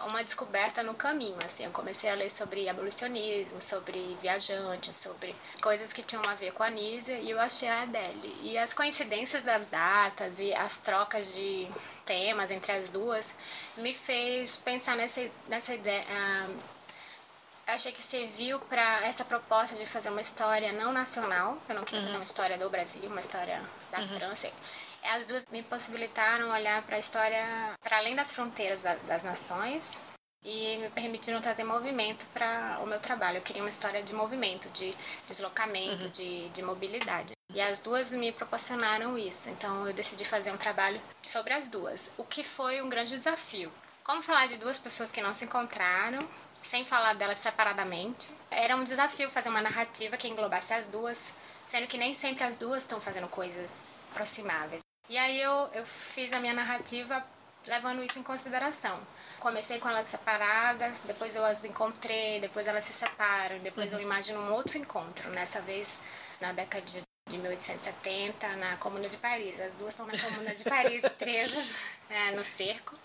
uma 0.00 0.22
descoberta 0.22 0.82
no 0.82 0.94
caminho, 0.94 1.38
assim, 1.44 1.64
eu 1.64 1.70
comecei 1.70 2.10
a 2.10 2.14
ler 2.14 2.30
sobre 2.30 2.68
abolicionismo, 2.68 3.60
sobre 3.60 4.18
viajantes, 4.20 4.96
sobre 4.96 5.34
coisas 5.62 5.92
que 5.92 6.02
tinham 6.02 6.22
a 6.28 6.34
ver 6.34 6.52
com 6.52 6.62
a 6.62 6.70
Nízia 6.70 7.18
e 7.18 7.30
eu 7.30 7.40
achei 7.40 7.68
a 7.68 7.82
Adele. 7.82 8.36
E 8.42 8.58
as 8.58 8.72
coincidências 8.72 9.44
das 9.44 9.66
datas 9.68 10.40
e 10.40 10.52
as 10.52 10.78
trocas 10.78 11.32
de 11.32 11.68
temas 12.04 12.50
entre 12.50 12.72
as 12.72 12.88
duas 12.88 13.32
me 13.76 13.94
fez 13.94 14.56
pensar 14.56 14.96
nessa, 14.96 15.28
nessa 15.48 15.74
ideia... 15.74 16.04
Uh, 16.04 16.74
achei 17.66 17.92
que 17.92 18.02
serviu 18.02 18.60
para 18.60 19.06
essa 19.06 19.24
proposta 19.24 19.74
de 19.74 19.86
fazer 19.86 20.10
uma 20.10 20.20
história 20.20 20.72
não 20.72 20.92
nacional. 20.92 21.58
Eu 21.68 21.74
não 21.74 21.84
queria 21.84 22.00
uhum. 22.00 22.06
fazer 22.06 22.18
uma 22.18 22.24
história 22.24 22.58
do 22.58 22.68
Brasil, 22.68 23.08
uma 23.08 23.20
história 23.20 23.62
da 23.90 24.00
uhum. 24.00 24.08
França 24.08 24.50
as 25.04 25.26
duas 25.26 25.46
me 25.50 25.62
possibilitaram 25.62 26.50
olhar 26.50 26.82
para 26.82 26.96
a 26.96 26.98
história 26.98 27.44
para 27.80 27.98
além 27.98 28.16
das 28.16 28.32
fronteiras 28.32 28.82
das 29.06 29.22
nações 29.22 30.00
e 30.42 30.76
me 30.76 30.90
permitiram 30.90 31.40
trazer 31.40 31.64
movimento 31.64 32.26
para 32.26 32.78
o 32.82 32.86
meu 32.86 33.00
trabalho. 33.00 33.38
Eu 33.38 33.42
queria 33.42 33.62
uma 33.62 33.70
história 33.70 34.02
de 34.02 34.14
movimento, 34.14 34.68
de 34.70 34.94
deslocamento, 35.26 36.04
uhum. 36.04 36.10
de, 36.10 36.48
de 36.50 36.62
mobilidade. 36.62 37.32
E 37.52 37.60
as 37.60 37.80
duas 37.80 38.10
me 38.10 38.30
proporcionaram 38.32 39.16
isso. 39.16 39.48
Então 39.48 39.86
eu 39.86 39.94
decidi 39.94 40.24
fazer 40.24 40.50
um 40.50 40.56
trabalho 40.56 41.00
sobre 41.22 41.54
as 41.54 41.68
duas, 41.68 42.10
o 42.18 42.24
que 42.24 42.44
foi 42.44 42.82
um 42.82 42.88
grande 42.88 43.16
desafio. 43.16 43.72
Como 44.02 44.22
falar 44.22 44.48
de 44.48 44.58
duas 44.58 44.78
pessoas 44.78 45.10
que 45.10 45.22
não 45.22 45.32
se 45.32 45.46
encontraram, 45.46 46.18
sem 46.62 46.84
falar 46.84 47.14
delas 47.14 47.38
separadamente? 47.38 48.30
Era 48.50 48.76
um 48.76 48.84
desafio 48.84 49.30
fazer 49.30 49.48
uma 49.48 49.62
narrativa 49.62 50.18
que 50.18 50.28
englobasse 50.28 50.74
as 50.74 50.86
duas, 50.86 51.32
sendo 51.66 51.86
que 51.86 51.96
nem 51.96 52.12
sempre 52.12 52.44
as 52.44 52.56
duas 52.56 52.82
estão 52.82 53.00
fazendo 53.00 53.28
coisas 53.28 54.06
aproximáveis. 54.12 54.83
E 55.08 55.18
aí 55.18 55.40
eu, 55.40 55.70
eu 55.74 55.84
fiz 55.86 56.32
a 56.32 56.40
minha 56.40 56.54
narrativa 56.54 57.24
levando 57.66 58.02
isso 58.02 58.18
em 58.18 58.22
consideração. 58.22 58.98
Comecei 59.38 59.78
com 59.78 59.88
elas 59.88 60.06
separadas, 60.06 61.00
depois 61.00 61.36
eu 61.36 61.44
as 61.44 61.64
encontrei, 61.64 62.40
depois 62.40 62.66
elas 62.66 62.84
se 62.84 62.92
separam, 62.92 63.58
depois 63.58 63.92
uhum. 63.92 63.98
eu 63.98 64.04
imagino 64.04 64.40
um 64.40 64.52
outro 64.52 64.78
encontro, 64.78 65.30
nessa 65.30 65.60
vez 65.60 65.98
na 66.40 66.52
década 66.52 66.84
de, 66.84 67.02
de 67.28 67.38
1870, 67.38 68.56
na 68.56 68.76
Comuna 68.76 69.08
de 69.08 69.16
Paris. 69.18 69.60
As 69.60 69.76
duas 69.76 69.92
estão 69.92 70.06
na 70.06 70.18
Comuna 70.18 70.54
de 70.54 70.64
Paris, 70.64 71.02
presas 71.18 71.80
é, 72.08 72.30
no 72.32 72.44
cerco. 72.44 72.96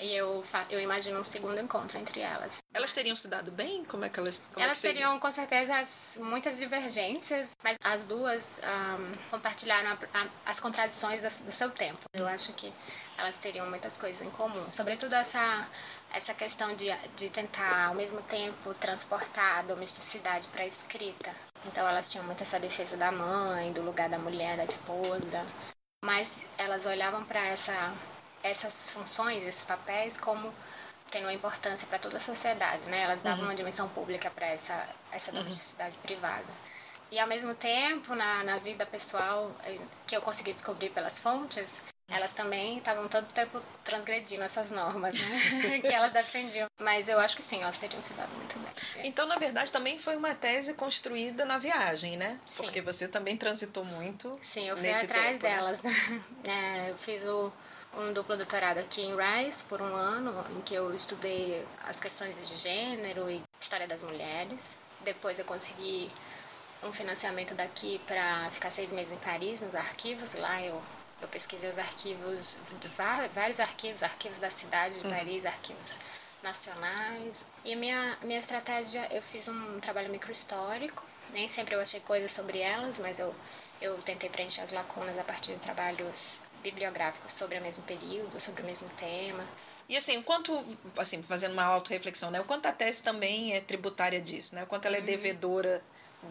E 0.00 0.14
eu, 0.14 0.44
eu 0.68 0.78
imagino 0.80 1.18
um 1.18 1.24
segundo 1.24 1.58
encontro 1.58 1.98
entre 1.98 2.20
elas. 2.20 2.58
Elas 2.74 2.92
teriam 2.92 3.16
se 3.16 3.28
dado 3.28 3.50
bem? 3.50 3.82
Como 3.86 4.04
é 4.04 4.10
que 4.10 4.20
elas. 4.20 4.42
Elas 4.58 4.84
é 4.84 4.88
teriam, 4.88 5.18
com 5.18 5.32
certeza, 5.32 5.78
as, 5.78 5.88
muitas 6.18 6.58
divergências, 6.58 7.56
mas 7.64 7.78
as 7.82 8.04
duas 8.04 8.60
um, 8.60 9.30
compartilharam 9.30 9.90
a, 9.90 10.18
a, 10.18 10.26
as 10.44 10.60
contradições 10.60 11.22
do 11.42 11.50
seu 11.50 11.70
tempo. 11.70 12.00
Eu 12.12 12.26
acho 12.28 12.52
que 12.52 12.70
elas 13.16 13.38
teriam 13.38 13.68
muitas 13.70 13.96
coisas 13.96 14.20
em 14.20 14.30
comum. 14.30 14.70
Sobretudo 14.70 15.14
essa, 15.14 15.66
essa 16.12 16.34
questão 16.34 16.74
de, 16.76 16.94
de 17.16 17.30
tentar, 17.30 17.86
ao 17.86 17.94
mesmo 17.94 18.20
tempo, 18.22 18.74
transportar 18.74 19.60
a 19.60 19.62
domesticidade 19.62 20.46
para 20.48 20.62
a 20.62 20.66
escrita. 20.66 21.34
Então, 21.64 21.88
elas 21.88 22.08
tinham 22.10 22.24
muito 22.26 22.42
essa 22.42 22.60
defesa 22.60 22.96
da 22.98 23.10
mãe, 23.10 23.72
do 23.72 23.80
lugar 23.80 24.10
da 24.10 24.18
mulher, 24.18 24.58
da 24.58 24.64
esposa. 24.64 25.46
Mas 26.04 26.44
elas 26.58 26.84
olhavam 26.84 27.24
para 27.24 27.44
essa 27.46 27.92
essas 28.42 28.90
funções, 28.90 29.42
esses 29.42 29.64
papéis, 29.64 30.18
como 30.18 30.52
tendo 31.10 31.24
uma 31.24 31.32
importância 31.32 31.86
para 31.86 31.98
toda 31.98 32.16
a 32.16 32.20
sociedade, 32.20 32.84
né? 32.86 33.02
Elas 33.02 33.22
davam 33.22 33.40
uhum. 33.40 33.46
uma 33.46 33.54
dimensão 33.54 33.88
pública 33.88 34.30
para 34.30 34.46
essa, 34.46 34.88
essa 35.12 35.32
domesticidade 35.32 35.96
uhum. 35.96 36.02
privada. 36.02 36.46
E 37.10 37.18
ao 37.18 37.28
mesmo 37.28 37.54
tempo, 37.54 38.14
na, 38.14 38.42
na 38.42 38.58
vida 38.58 38.84
pessoal, 38.84 39.54
eh, 39.64 39.78
que 40.06 40.16
eu 40.16 40.20
consegui 40.20 40.52
descobrir 40.52 40.90
pelas 40.90 41.20
fontes, 41.20 41.80
elas 42.08 42.32
também 42.32 42.78
estavam 42.78 43.08
todo 43.08 43.26
tempo 43.32 43.60
transgredindo 43.84 44.42
essas 44.42 44.70
normas 44.70 45.14
né? 45.14 45.80
que 45.80 45.92
elas 45.92 46.12
defendiam. 46.12 46.68
Mas 46.80 47.08
eu 47.08 47.18
acho 47.18 47.36
que 47.36 47.42
sim, 47.42 47.62
elas 47.62 47.78
teriam 47.78 48.00
se 48.00 48.12
dado 48.14 48.32
muito 48.34 48.58
bem. 48.58 49.06
Então, 49.06 49.26
na 49.26 49.36
verdade, 49.36 49.72
também 49.72 49.98
foi 49.98 50.16
uma 50.16 50.34
tese 50.34 50.74
construída 50.74 51.44
na 51.44 51.58
viagem, 51.58 52.16
né? 52.16 52.38
Sim. 52.44 52.62
Porque 52.62 52.80
você 52.80 53.08
também 53.08 53.36
transitou 53.36 53.84
muito. 53.84 54.30
Sim, 54.42 54.68
eu 54.68 54.76
fui 54.76 54.88
atrás 54.88 55.08
tempo, 55.08 55.44
né? 55.44 55.56
delas. 55.56 55.82
Né? 55.82 56.22
É, 56.46 56.90
eu 56.90 56.98
fiz 56.98 57.24
o 57.24 57.52
um 57.96 58.12
duplo 58.12 58.36
doutorado 58.36 58.78
aqui 58.78 59.02
em 59.02 59.14
Rice 59.16 59.64
por 59.64 59.80
um 59.80 59.94
ano, 59.94 60.44
em 60.56 60.60
que 60.60 60.74
eu 60.74 60.94
estudei 60.94 61.66
as 61.82 61.98
questões 61.98 62.36
de 62.36 62.56
gênero 62.56 63.30
e 63.30 63.42
história 63.58 63.88
das 63.88 64.02
mulheres. 64.02 64.78
Depois 65.00 65.38
eu 65.38 65.44
consegui 65.44 66.10
um 66.82 66.92
financiamento 66.92 67.54
daqui 67.54 67.98
para 68.06 68.50
ficar 68.50 68.70
seis 68.70 68.92
meses 68.92 69.12
em 69.12 69.18
Paris, 69.18 69.60
nos 69.60 69.74
arquivos. 69.74 70.34
Lá 70.34 70.62
eu, 70.62 70.80
eu 71.22 71.28
pesquisei 71.28 71.70
os 71.70 71.78
arquivos, 71.78 72.58
vários 73.32 73.60
arquivos, 73.60 74.02
arquivos 74.02 74.38
da 74.38 74.50
cidade 74.50 75.00
de 75.00 75.06
uhum. 75.06 75.14
Paris, 75.14 75.44
uhum. 75.44 75.50
arquivos 75.50 75.98
nacionais. 76.42 77.46
E 77.64 77.72
a 77.72 77.76
minha, 77.76 78.18
minha 78.22 78.38
estratégia, 78.38 79.08
eu 79.10 79.22
fiz 79.22 79.48
um 79.48 79.80
trabalho 79.80 80.10
microhistórico. 80.10 81.02
Nem 81.32 81.48
sempre 81.48 81.74
eu 81.74 81.80
achei 81.80 82.00
coisas 82.00 82.30
sobre 82.30 82.58
elas, 82.58 83.00
mas 83.00 83.18
eu, 83.18 83.34
eu 83.80 83.96
tentei 84.02 84.28
preencher 84.28 84.60
as 84.60 84.70
lacunas 84.70 85.18
a 85.18 85.24
partir 85.24 85.54
de 85.54 85.60
trabalhos 85.60 86.42
bibliográficos 86.66 87.32
sobre 87.32 87.58
o 87.58 87.62
mesmo 87.62 87.84
período, 87.84 88.40
sobre 88.40 88.62
o 88.62 88.64
mesmo 88.64 88.88
tema. 88.90 89.44
E 89.88 89.96
assim, 89.96 90.18
o 90.18 90.22
quanto, 90.24 90.52
assim, 90.98 91.22
fazendo 91.22 91.52
uma 91.52 91.62
autorreflexão, 91.62 92.30
né? 92.30 92.40
O 92.40 92.44
quanto 92.44 92.66
a 92.66 92.72
tese 92.72 93.02
também 93.02 93.54
é 93.54 93.60
tributária 93.60 94.20
disso, 94.20 94.54
né? 94.54 94.64
O 94.64 94.66
quanto 94.66 94.86
ela 94.86 94.96
é 94.96 95.00
uhum. 95.00 95.06
devedora 95.06 95.82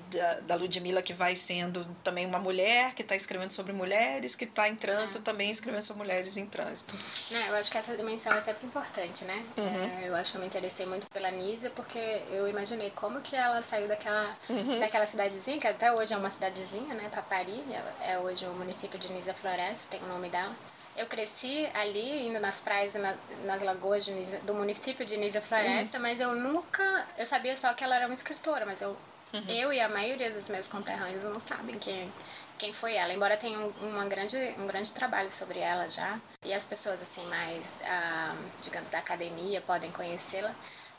da, 0.10 0.40
da 0.42 0.56
Ludmilla, 0.56 1.02
que 1.02 1.14
vai 1.14 1.36
sendo 1.36 1.86
também 2.04 2.26
uma 2.26 2.40
mulher 2.40 2.94
que 2.94 3.02
está 3.02 3.16
escrevendo 3.16 3.52
sobre 3.52 3.74
mulheres, 3.74 4.36
que 4.36 4.46
está 4.46 4.68
em 4.68 4.76
trânsito, 4.76 5.20
é. 5.20 5.22
também 5.22 5.50
escrevendo 5.50 5.82
sobre 5.82 6.04
mulheres 6.04 6.38
em 6.38 6.46
trânsito. 6.46 6.96
Não, 7.32 7.40
eu 7.40 7.56
acho 7.56 7.72
que 7.72 7.78
essa 7.78 7.96
dimensão 7.96 8.34
é 8.34 8.42
sempre 8.42 8.66
importante, 8.66 9.26
né? 9.26 9.44
Uhum. 9.58 9.84
É, 9.84 10.10
eu 10.10 10.16
acho 10.16 10.32
que 10.32 10.38
eu 10.38 10.42
me 10.42 10.48
interessei 10.48 10.86
muito 10.86 11.10
pela 11.10 11.32
Nisa, 11.32 11.70
porque 11.70 12.00
eu 12.30 12.48
imaginei 12.48 12.92
como 12.92 13.22
que 13.22 13.36
ela 13.36 13.62
saiu 13.62 13.88
daquela, 13.88 14.30
uhum. 14.50 14.80
daquela 14.80 15.08
cidadezinha, 15.08 15.60
que 15.60 15.68
até 15.68 15.92
hoje 15.92 16.14
é 16.14 16.18
uma 16.18 16.30
cidadezinha, 16.30 16.94
né? 16.94 17.10
Papari, 17.10 17.64
é 18.02 18.20
hoje 18.20 18.46
o 18.46 18.54
município 18.54 19.00
de 19.00 19.12
Nisa 19.12 19.34
Floresta, 19.34 19.88
tem 19.90 20.02
o 20.04 20.08
nome 20.08 20.30
dela. 20.30 20.56
Eu 20.98 21.08
cresci 21.08 21.68
ali, 21.74 22.26
indo 22.26 22.40
nas 22.40 22.62
praias, 22.62 22.94
na, 22.94 23.16
nas 23.44 23.62
lagoas 23.62 24.08
Nisa, 24.08 24.40
do 24.40 24.54
município 24.54 25.06
de 25.06 25.18
Nisa 25.18 25.42
Floresta, 25.42 25.98
uhum. 25.98 26.04
mas 26.04 26.22
eu 26.22 26.34
nunca. 26.34 27.06
Eu 27.18 27.26
sabia 27.26 27.58
só 27.58 27.74
que 27.74 27.84
ela 27.84 27.98
era 27.98 28.06
uma 28.06 28.14
escritora, 28.14 28.66
mas 28.66 28.82
eu 28.82 28.96
Uhum. 29.36 29.44
Eu 29.50 29.74
e 29.74 29.82
a 29.82 29.90
maioria 29.90 30.32
dos 30.32 30.48
meus 30.48 30.68
conterrâneos 30.68 31.24
não 31.26 31.40
sabem 31.40 31.78
quem, 31.78 32.12
quem 32.58 32.72
foi 32.72 32.96
ela, 32.96 33.14
embora 33.14 33.36
tenha 33.36 33.60
um, 33.60 33.70
uma 33.82 34.06
grande, 34.06 34.38
um 34.58 34.66
grande 34.66 34.94
trabalho 34.94 35.30
sobre 35.30 35.60
ela 35.60 35.90
já. 35.90 36.20
E 36.44 36.54
as 36.54 36.64
pessoas 36.64 37.02
assim 37.02 37.26
mais, 37.26 37.80
ah, 37.86 38.36
digamos, 38.64 38.90
da 38.90 39.00
academia 39.00 39.60
podem 39.62 39.92
conhecê-la. 39.92 40.56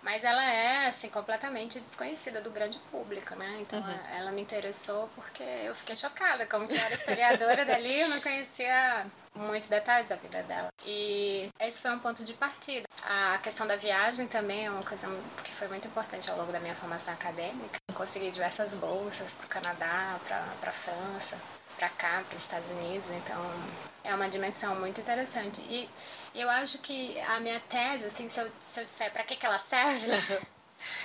Mas 0.06 0.22
ela 0.22 0.44
é, 0.44 0.86
assim, 0.86 1.08
completamente 1.08 1.80
desconhecida 1.80 2.40
do 2.40 2.48
grande 2.48 2.78
público, 2.92 3.34
né? 3.34 3.58
Então 3.60 3.80
uhum. 3.80 4.16
ela 4.16 4.30
me 4.30 4.40
interessou 4.40 5.10
porque 5.16 5.42
eu 5.42 5.74
fiquei 5.74 5.96
chocada. 5.96 6.46
Como 6.46 6.68
que 6.68 6.78
era 6.78 6.94
historiadora 6.94 7.64
dali, 7.66 8.02
eu 8.02 8.08
não 8.08 8.20
conhecia 8.20 9.04
muitos 9.34 9.68
detalhes 9.68 10.06
da 10.06 10.14
vida 10.14 10.44
dela. 10.44 10.68
E 10.86 11.48
esse 11.58 11.82
foi 11.82 11.90
um 11.90 11.98
ponto 11.98 12.22
de 12.22 12.34
partida. 12.34 12.86
A 13.02 13.38
questão 13.38 13.66
da 13.66 13.74
viagem 13.74 14.28
também 14.28 14.66
é 14.66 14.70
uma 14.70 14.84
coisa 14.84 15.08
que 15.42 15.52
foi 15.52 15.66
muito 15.66 15.88
importante 15.88 16.30
ao 16.30 16.38
longo 16.38 16.52
da 16.52 16.60
minha 16.60 16.76
formação 16.76 17.12
acadêmica. 17.12 17.80
Consegui 17.92 18.30
diversas 18.30 18.76
bolsas 18.76 19.34
para 19.34 19.46
o 19.46 19.48
Canadá, 19.48 20.20
para 20.24 20.70
a 20.70 20.72
França 20.72 21.36
para 21.76 21.88
cá, 21.90 22.22
para 22.26 22.36
os 22.36 22.42
Estados 22.42 22.70
Unidos, 22.70 23.08
então 23.10 23.38
é 24.02 24.14
uma 24.14 24.28
dimensão 24.28 24.74
muito 24.76 25.00
interessante. 25.00 25.60
E 25.68 25.88
eu 26.40 26.50
acho 26.50 26.78
que 26.78 27.18
a 27.20 27.40
minha 27.40 27.60
tese, 27.60 28.04
assim, 28.04 28.28
se 28.28 28.40
eu, 28.40 28.50
se 28.60 28.80
eu 28.80 28.84
disser 28.84 29.12
para 29.12 29.24
que, 29.24 29.36
que 29.36 29.46
ela 29.46 29.58
serve, 29.58 30.06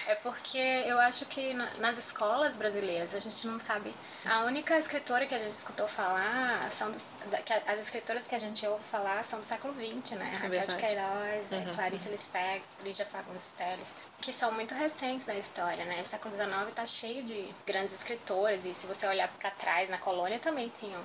É 0.07 0.15
porque 0.15 0.57
eu 0.57 0.99
acho 0.99 1.25
que 1.25 1.53
nas 1.53 1.97
escolas 1.97 2.57
brasileiras 2.57 3.15
a 3.15 3.19
gente 3.19 3.47
não 3.47 3.59
sabe. 3.59 3.93
A 4.25 4.43
única 4.43 4.77
escritora 4.77 5.25
que 5.25 5.33
a 5.33 5.37
gente 5.37 5.51
escutou 5.51 5.87
falar 5.87 6.69
são 6.69 6.91
dos, 6.91 7.07
que 7.45 7.53
as 7.53 7.79
escritoras 7.79 8.27
que 8.27 8.35
a 8.35 8.37
gente 8.37 8.65
ouve 8.67 8.83
falar 8.83 9.23
são 9.23 9.39
do 9.39 9.45
século 9.45 9.73
XX, 9.73 10.17
né? 10.17 10.31
É 10.33 10.37
Raquel 10.37 10.67
de 10.67 10.75
Queiroz, 10.75 11.51
uhum. 11.51 11.73
Clarice 11.73 12.09
Lispector, 12.09 12.83
Lígia 12.83 13.05
Fagundes 13.05 13.51
Telles, 13.51 13.93
que 14.19 14.33
são 14.33 14.51
muito 14.51 14.73
recentes 14.73 15.25
na 15.25 15.35
história, 15.35 15.85
né? 15.85 16.01
O 16.01 16.05
século 16.05 16.35
XIX 16.35 16.69
está 16.69 16.85
cheio 16.85 17.23
de 17.23 17.53
grandes 17.65 17.93
escritoras 17.93 18.65
e 18.65 18.73
se 18.73 18.87
você 18.87 19.07
olhar 19.07 19.27
para 19.27 19.51
trás 19.51 19.89
na 19.89 19.97
colônia 19.97 20.39
também 20.39 20.69
tinham 20.69 21.01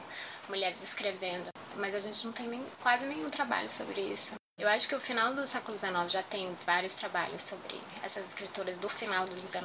mulheres 0.48 0.82
escrevendo, 0.82 1.48
mas 1.76 1.94
a 1.94 2.00
gente 2.00 2.24
não 2.26 2.32
tem 2.32 2.48
nem, 2.48 2.64
quase 2.82 3.06
nenhum 3.06 3.30
trabalho 3.30 3.68
sobre 3.68 4.00
isso. 4.00 4.34
Eu 4.58 4.68
acho 4.70 4.88
que 4.88 4.94
o 4.94 5.00
final 5.00 5.34
do 5.34 5.46
século 5.46 5.76
XIX 5.76 6.10
já 6.10 6.22
tem 6.22 6.56
vários 6.64 6.94
trabalhos 6.94 7.42
sobre 7.42 7.78
essas 8.02 8.26
escritoras 8.26 8.78
do 8.78 8.88
final 8.88 9.26
do 9.26 9.36
XIX, 9.38 9.62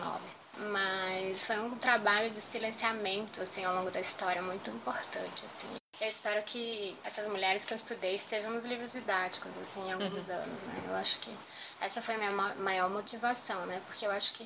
mas 0.70 1.46
foi 1.48 1.58
um 1.60 1.78
trabalho 1.78 2.30
de 2.30 2.42
silenciamento 2.42 3.42
assim 3.42 3.64
ao 3.64 3.74
longo 3.74 3.90
da 3.90 4.02
história 4.02 4.42
muito 4.42 4.70
importante 4.70 5.46
assim. 5.46 5.70
Eu 6.00 6.10
espero 6.10 6.44
que 6.44 6.98
essas 7.06 7.26
mulheres 7.30 7.64
que 7.64 7.72
eu 7.72 7.78
estudei 7.78 8.16
estejam 8.16 8.52
nos 8.52 8.66
livros 8.66 8.92
didáticos 8.92 9.52
assim 9.62 9.88
em 9.88 9.94
alguns 9.94 10.28
uhum. 10.28 10.36
anos, 10.36 10.62
né? 10.64 10.84
Eu 10.88 10.96
acho 10.96 11.20
que 11.20 11.34
essa 11.80 12.02
foi 12.02 12.16
a 12.16 12.18
minha 12.18 12.32
maior 12.56 12.90
motivação, 12.90 13.66
né? 13.68 13.82
Porque 13.86 14.06
eu 14.06 14.12
acho 14.12 14.34
que 14.34 14.46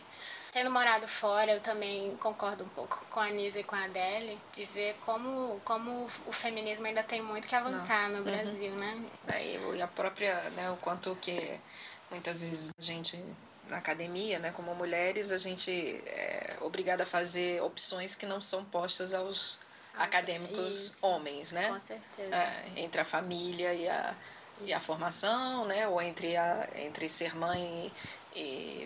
tendo 0.56 0.72
morado 0.72 1.06
fora, 1.06 1.52
eu 1.52 1.60
também 1.60 2.16
concordo 2.16 2.64
um 2.64 2.70
pouco 2.70 3.06
com 3.10 3.20
a 3.20 3.30
Nisa 3.30 3.60
e 3.60 3.64
com 3.66 3.76
a 3.76 3.84
Adele, 3.84 4.40
de 4.54 4.64
ver 4.64 4.96
como, 5.06 5.60
como 5.66 6.10
o 6.26 6.32
feminismo 6.32 6.86
ainda 6.86 7.04
tem 7.04 7.22
muito 7.22 7.46
que 7.46 7.54
avançar 7.54 8.10
Nossa. 8.10 8.10
no 8.10 8.18
uhum. 8.20 8.24
Brasil, 8.24 8.72
uhum. 8.72 8.78
né? 8.78 9.06
É, 9.34 9.76
e 9.76 9.82
a 9.82 9.88
própria, 9.88 10.34
né, 10.52 10.72
o 10.72 10.78
quanto 10.78 11.14
que 11.18 11.60
muitas 12.10 12.42
vezes 12.42 12.74
a 12.80 12.82
gente 12.82 13.22
na 13.68 13.80
academia, 13.80 14.40
né, 14.40 14.52
como 14.52 14.74
mulheres, 14.76 15.34
a 15.34 15.38
gente 15.38 16.02
é 16.06 16.56
obrigada 16.62 17.04
a 17.04 17.06
fazer 17.06 17.62
opções 17.62 18.16
que 18.16 18.26
não 18.26 18.40
são 18.40 18.64
postas 18.64 19.14
aos 19.14 19.60
Nossa, 19.94 20.06
acadêmicos 20.06 20.74
isso. 20.74 20.98
homens, 21.02 21.52
né? 21.52 21.68
Com 21.68 21.80
certeza. 21.82 22.34
É, 22.34 22.64
entre 22.78 23.02
a 23.02 23.04
família 23.04 23.74
e 23.74 23.90
a, 23.90 24.16
e 24.62 24.72
a 24.72 24.80
formação, 24.80 25.66
né? 25.66 25.86
Ou 25.90 26.02
entre, 26.02 26.38
a, 26.38 26.70
entre 26.76 27.10
ser 27.10 27.36
mãe 27.36 27.62
e 27.88 27.92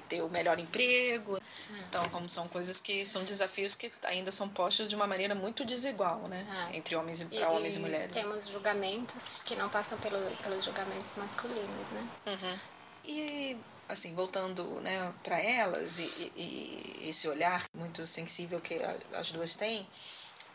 ter 0.07 0.21
o 0.21 0.29
melhor 0.29 0.59
emprego. 0.59 1.37
Hum. 1.37 1.75
Então, 1.87 2.07
como 2.09 2.29
são 2.29 2.47
coisas 2.47 2.79
que 2.79 3.05
são 3.05 3.23
desafios 3.23 3.75
que 3.75 3.91
ainda 4.03 4.31
são 4.31 4.47
postos 4.49 4.87
de 4.87 4.95
uma 4.95 5.07
maneira 5.07 5.33
muito 5.35 5.65
desigual, 5.65 6.27
né? 6.27 6.45
Ah. 6.49 6.75
Entre 6.75 6.95
homens 6.95 7.21
e, 7.21 7.27
e 7.31 7.43
homens 7.43 7.75
e, 7.75 7.79
mulheres. 7.79 8.13
Temos 8.13 8.47
julgamentos 8.47 9.43
que 9.43 9.55
não 9.55 9.69
passam 9.69 9.97
pelo, 9.99 10.19
pelos 10.37 10.63
julgamentos 10.63 11.15
masculinos, 11.15 11.69
né? 11.91 12.07
Uhum. 12.27 12.59
E 13.05 13.57
assim, 13.87 14.13
voltando 14.13 14.79
né, 14.81 15.11
para 15.23 15.41
elas 15.41 15.97
e, 15.97 16.31
e, 16.35 17.01
e, 17.01 17.09
esse 17.09 17.27
olhar 17.27 17.65
muito 17.73 18.05
sensível 18.05 18.59
que 18.61 18.79
as 19.13 19.31
duas 19.31 19.55
têm, 19.55 19.87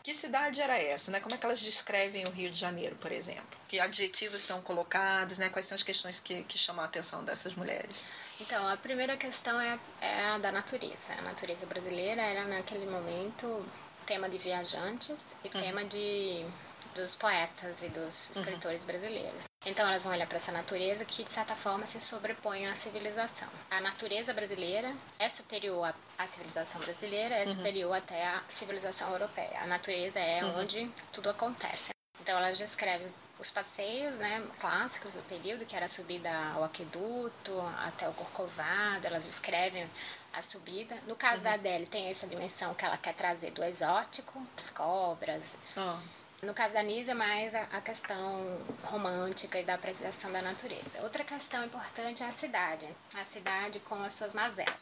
que 0.01 0.13
cidade 0.13 0.61
era 0.61 0.77
essa? 0.77 1.09
Né? 1.09 1.19
Como 1.19 1.33
é 1.33 1.37
que 1.37 1.45
elas 1.45 1.59
descrevem 1.59 2.25
o 2.25 2.29
Rio 2.29 2.49
de 2.49 2.59
Janeiro, 2.59 2.95
por 2.95 3.11
exemplo? 3.11 3.59
Que 3.67 3.79
adjetivos 3.79 4.41
são 4.41 4.61
colocados? 4.61 5.39
Né? 5.39 5.49
Quais 5.49 5.65
são 5.65 5.75
as 5.75 5.81
questões 5.81 6.19
que, 6.19 6.43
que 6.43 6.59
chamam 6.59 6.83
a 6.83 6.85
atenção 6.85 7.23
dessas 7.25 7.55
mulheres? 7.55 8.03
Então, 8.39 8.67
a 8.67 8.75
primeira 8.77 9.15
questão 9.15 9.59
é, 9.59 9.79
é 10.01 10.25
a 10.27 10.37
da 10.37 10.51
natureza. 10.51 11.13
A 11.17 11.21
natureza 11.21 11.65
brasileira 11.65 12.21
era, 12.21 12.45
naquele 12.45 12.85
momento, 12.85 13.65
tema 14.05 14.29
de 14.29 14.37
viajantes 14.37 15.35
e 15.43 15.47
uhum. 15.47 15.63
tema 15.63 15.85
de 15.85 16.45
dos 16.93 17.15
poetas 17.15 17.83
e 17.83 17.89
dos 17.89 18.29
uhum. 18.29 18.41
escritores 18.41 18.81
uhum. 18.81 18.87
brasileiros. 18.87 19.43
Então 19.65 19.87
elas 19.87 20.03
vão 20.03 20.13
olhar 20.13 20.27
para 20.27 20.37
essa 20.37 20.51
natureza 20.51 21.03
que 21.03 21.23
de 21.23 21.29
certa 21.29 21.55
forma 21.55 21.85
se 21.85 21.99
sobrepõe 21.99 22.67
à 22.67 22.75
civilização. 22.75 23.49
A 23.69 23.81
natureza 23.81 24.33
brasileira 24.33 24.95
é 25.19 25.27
superior 25.27 25.93
à 26.17 26.27
civilização 26.27 26.79
brasileira, 26.81 27.35
é 27.35 27.43
uhum. 27.43 27.51
superior 27.51 27.93
até 27.93 28.25
à 28.25 28.43
civilização 28.47 29.11
europeia. 29.11 29.59
A 29.61 29.67
natureza 29.67 30.19
é 30.19 30.43
uhum. 30.43 30.61
onde 30.61 30.89
tudo 31.11 31.29
acontece. 31.29 31.89
Então 32.21 32.37
elas 32.37 32.57
descrevem 32.57 33.11
os 33.37 33.51
passeios 33.51 34.15
né, 34.17 34.45
clássicos 34.59 35.13
do 35.13 35.21
período, 35.23 35.65
que 35.65 35.75
era 35.75 35.85
a 35.85 35.89
subida 35.89 36.31
ao 36.53 36.63
aqueduto, 36.63 37.59
até 37.79 38.07
o 38.07 38.13
Corcovado, 38.13 39.05
elas 39.05 39.25
descrevem 39.25 39.89
a 40.33 40.41
subida. 40.41 40.95
No 41.07 41.15
caso 41.15 41.37
uhum. 41.37 41.43
da 41.43 41.53
Adele, 41.53 41.85
tem 41.85 42.09
essa 42.09 42.27
dimensão 42.27 42.73
que 42.73 42.85
ela 42.85 42.97
quer 42.97 43.13
trazer 43.13 43.51
do 43.51 43.63
exótico, 43.63 44.41
as 44.57 44.69
cobras. 44.69 45.57
Oh. 45.75 46.45
No 46.45 46.53
caso 46.53 46.73
da 46.75 46.83
Nise, 46.83 47.11
é 47.11 47.13
mais 47.13 47.55
a, 47.55 47.61
a 47.61 47.81
questão 47.81 48.61
romântica 48.83 49.59
e 49.59 49.63
da 49.63 49.75
apreciação 49.75 50.31
da 50.31 50.41
natureza. 50.41 51.01
Outra 51.01 51.23
questão 51.23 51.63
importante 51.65 52.23
é 52.23 52.27
a 52.27 52.31
cidade. 52.31 52.87
A 53.15 53.25
cidade 53.25 53.79
com 53.79 53.95
as 54.03 54.13
suas 54.13 54.33
mazelas. 54.33 54.75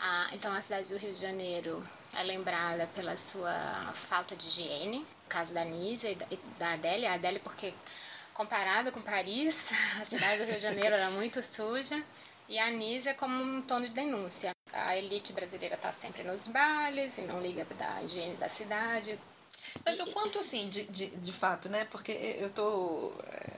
Ah, 0.00 0.26
então, 0.32 0.52
a 0.52 0.60
cidade 0.60 0.88
do 0.88 0.96
Rio 0.96 1.12
de 1.12 1.20
Janeiro 1.20 1.86
é 2.18 2.22
lembrada 2.22 2.86
pela 2.94 3.16
sua 3.16 3.92
falta 3.94 4.36
de 4.36 4.46
higiene. 4.46 4.98
No 4.98 5.28
caso 5.28 5.54
da 5.54 5.64
Nise 5.64 6.16
e 6.30 6.36
da, 6.58 6.72
Adélia. 6.72 7.10
A 7.10 7.14
Adélia, 7.14 7.40
porque 7.40 7.72
comparada 8.34 8.92
com 8.92 9.00
Paris, 9.00 9.70
a 10.00 10.04
cidade 10.04 10.38
do 10.38 10.44
Rio 10.44 10.56
de 10.56 10.60
Janeiro 10.60 10.94
era 10.94 11.10
muito 11.10 11.42
suja. 11.42 12.02
E 12.48 12.58
a 12.58 12.66
Anísia 12.66 13.14
como 13.14 13.42
um 13.42 13.62
tom 13.62 13.80
de 13.80 13.88
denúncia. 13.88 14.54
A 14.72 14.96
elite 14.96 15.32
brasileira 15.32 15.74
está 15.74 15.92
sempre 15.92 16.22
nos 16.22 16.48
bailes 16.48 17.18
e 17.18 17.22
não 17.22 17.40
liga 17.40 17.64
da 17.76 18.02
higiene 18.02 18.36
da 18.36 18.48
cidade. 18.48 19.18
Mas 19.84 19.98
o 20.00 20.06
quanto, 20.12 20.38
assim, 20.38 20.68
de, 20.68 20.84
de, 20.84 21.06
de 21.06 21.32
fato, 21.32 21.68
né? 21.68 21.84
Porque 21.86 22.12
eu 22.12 22.50
tô. 22.50 23.12
É, 23.24 23.56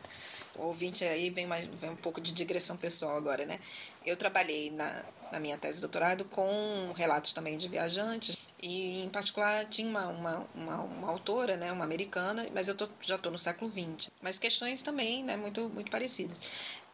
o 0.57 0.67
ouvinte 0.67 1.05
aí 1.05 1.31
vem, 1.31 1.47
mais, 1.47 1.67
vem 1.67 1.91
um 1.91 1.97
pouco 1.97 2.21
de 2.21 2.33
digressão 2.33 2.77
pessoal 2.77 3.17
agora, 3.17 3.45
né? 3.45 3.59
Eu 4.07 4.17
trabalhei 4.17 4.71
na, 4.71 5.05
na 5.33 5.41
minha 5.41 5.59
tese 5.59 5.77
de 5.77 5.81
doutorado 5.81 6.25
com 6.27 6.93
relatos 6.97 7.33
também 7.33 7.59
de 7.59 7.69
viajantes 7.69 8.44
e, 8.63 9.03
em 9.03 9.09
particular, 9.09 9.67
tinha 9.67 9.89
uma, 9.89 10.07
uma, 10.09 10.47
uma, 10.55 10.77
uma 10.83 11.11
autora, 11.11 11.57
né, 11.57 11.71
uma 11.73 11.85
americana, 11.85 12.47
mas 12.55 12.69
eu 12.69 12.75
tô, 12.75 12.89
já 13.01 13.17
estou 13.17 13.31
no 13.31 13.39
século 13.39 13.71
XX. 13.71 14.11
Mas 14.23 14.39
questões 14.39 14.83
também 14.83 15.23
né, 15.23 15.37
muito, 15.37 15.69
muito 15.71 15.91
parecidas. 15.91 16.41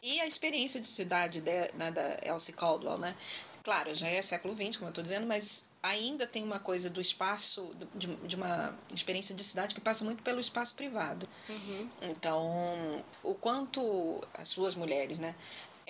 E 0.02 0.20
a 0.20 0.26
experiência 0.26 0.80
de 0.80 0.86
cidade 0.86 1.40
de, 1.40 1.50
né, 1.74 1.90
da 1.90 2.18
Elsie 2.24 2.54
Caldwell, 2.54 2.98
né? 2.98 3.14
Claro, 3.62 3.94
já 3.94 4.08
é 4.08 4.22
século 4.22 4.54
XX, 4.54 4.78
como 4.78 4.86
eu 4.86 4.90
estou 4.90 5.04
dizendo, 5.04 5.26
mas 5.26 5.68
ainda 5.82 6.26
tem 6.26 6.42
uma 6.42 6.58
coisa 6.58 6.88
do 6.88 7.00
espaço, 7.00 7.70
de, 7.94 8.06
de, 8.16 8.36
uma 8.36 8.74
experiência 8.92 9.34
de 9.34 9.44
cidade 9.44 9.74
que 9.74 9.80
passa 9.80 10.02
muito 10.02 10.22
pelo 10.22 10.40
espaço 10.40 10.74
privado. 10.74 11.28
Uhum. 11.48 11.88
Então, 12.00 13.04
o 13.22 13.34
quanto 13.34 14.20
as 14.32 14.48
suas 14.48 14.74
mulheres, 14.74 15.18
né, 15.18 15.34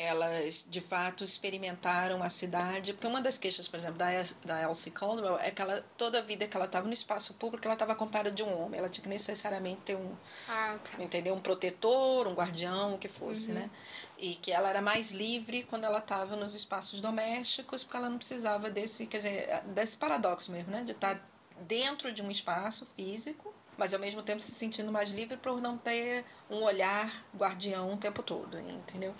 elas 0.00 0.64
de 0.68 0.80
fato 0.80 1.22
experimentaram 1.22 2.22
a 2.22 2.28
cidade, 2.30 2.94
porque 2.94 3.06
uma 3.06 3.20
das 3.20 3.36
queixas, 3.36 3.68
por 3.68 3.76
exemplo, 3.76 3.98
da, 3.98 4.08
da 4.44 4.62
Elsie 4.62 4.90
Caldwell 4.90 5.38
é 5.38 5.50
que 5.50 5.60
ela, 5.60 5.84
toda 5.96 6.18
a 6.18 6.22
vida 6.22 6.48
que 6.48 6.56
ela 6.56 6.64
estava 6.64 6.86
no 6.86 6.92
espaço 6.92 7.34
público, 7.34 7.66
ela 7.66 7.74
estava 7.74 7.92
acompanhada 7.92 8.30
de 8.30 8.42
um 8.42 8.62
homem, 8.62 8.78
ela 8.78 8.88
tinha 8.88 9.02
que 9.02 9.08
necessariamente 9.08 9.82
ter 9.82 9.96
um, 9.96 10.16
ah, 10.48 10.78
tá. 10.82 11.02
entendeu? 11.02 11.34
um 11.34 11.40
protetor, 11.40 12.26
um 12.26 12.32
guardião, 12.32 12.94
o 12.94 12.98
que 12.98 13.08
fosse, 13.08 13.50
uhum. 13.50 13.58
né? 13.58 13.70
E 14.16 14.34
que 14.36 14.50
ela 14.50 14.68
era 14.68 14.80
mais 14.80 15.10
livre 15.10 15.64
quando 15.64 15.84
ela 15.84 15.98
estava 15.98 16.34
nos 16.34 16.54
espaços 16.54 17.00
domésticos, 17.00 17.84
porque 17.84 17.96
ela 17.96 18.08
não 18.08 18.18
precisava 18.18 18.70
desse, 18.70 19.06
quer 19.06 19.18
dizer, 19.18 19.62
desse 19.66 19.96
paradoxo 19.96 20.50
mesmo, 20.50 20.70
né? 20.70 20.82
De 20.82 20.92
estar 20.92 21.20
dentro 21.60 22.12
de 22.12 22.22
um 22.22 22.30
espaço 22.30 22.86
físico, 22.96 23.54
mas 23.76 23.94
ao 23.94 24.00
mesmo 24.00 24.22
tempo 24.22 24.40
se 24.40 24.52
sentindo 24.52 24.92
mais 24.92 25.10
livre 25.10 25.36
por 25.36 25.60
não 25.60 25.76
ter 25.78 26.24
um 26.50 26.62
olhar 26.62 27.10
guardião 27.34 27.92
o 27.92 27.96
tempo 27.96 28.22
todo, 28.22 28.58
entendeu? 28.58 29.14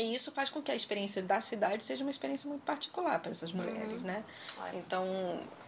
E 0.00 0.14
isso 0.14 0.32
faz 0.32 0.48
com 0.48 0.62
que 0.62 0.72
a 0.72 0.74
experiência 0.74 1.22
da 1.22 1.42
cidade 1.42 1.84
seja 1.84 2.02
uma 2.02 2.10
experiência 2.10 2.48
muito 2.48 2.62
particular 2.62 3.20
para 3.20 3.30
essas 3.30 3.52
mulheres, 3.52 4.00
uhum. 4.00 4.06
né? 4.06 4.24
Então, 4.72 5.04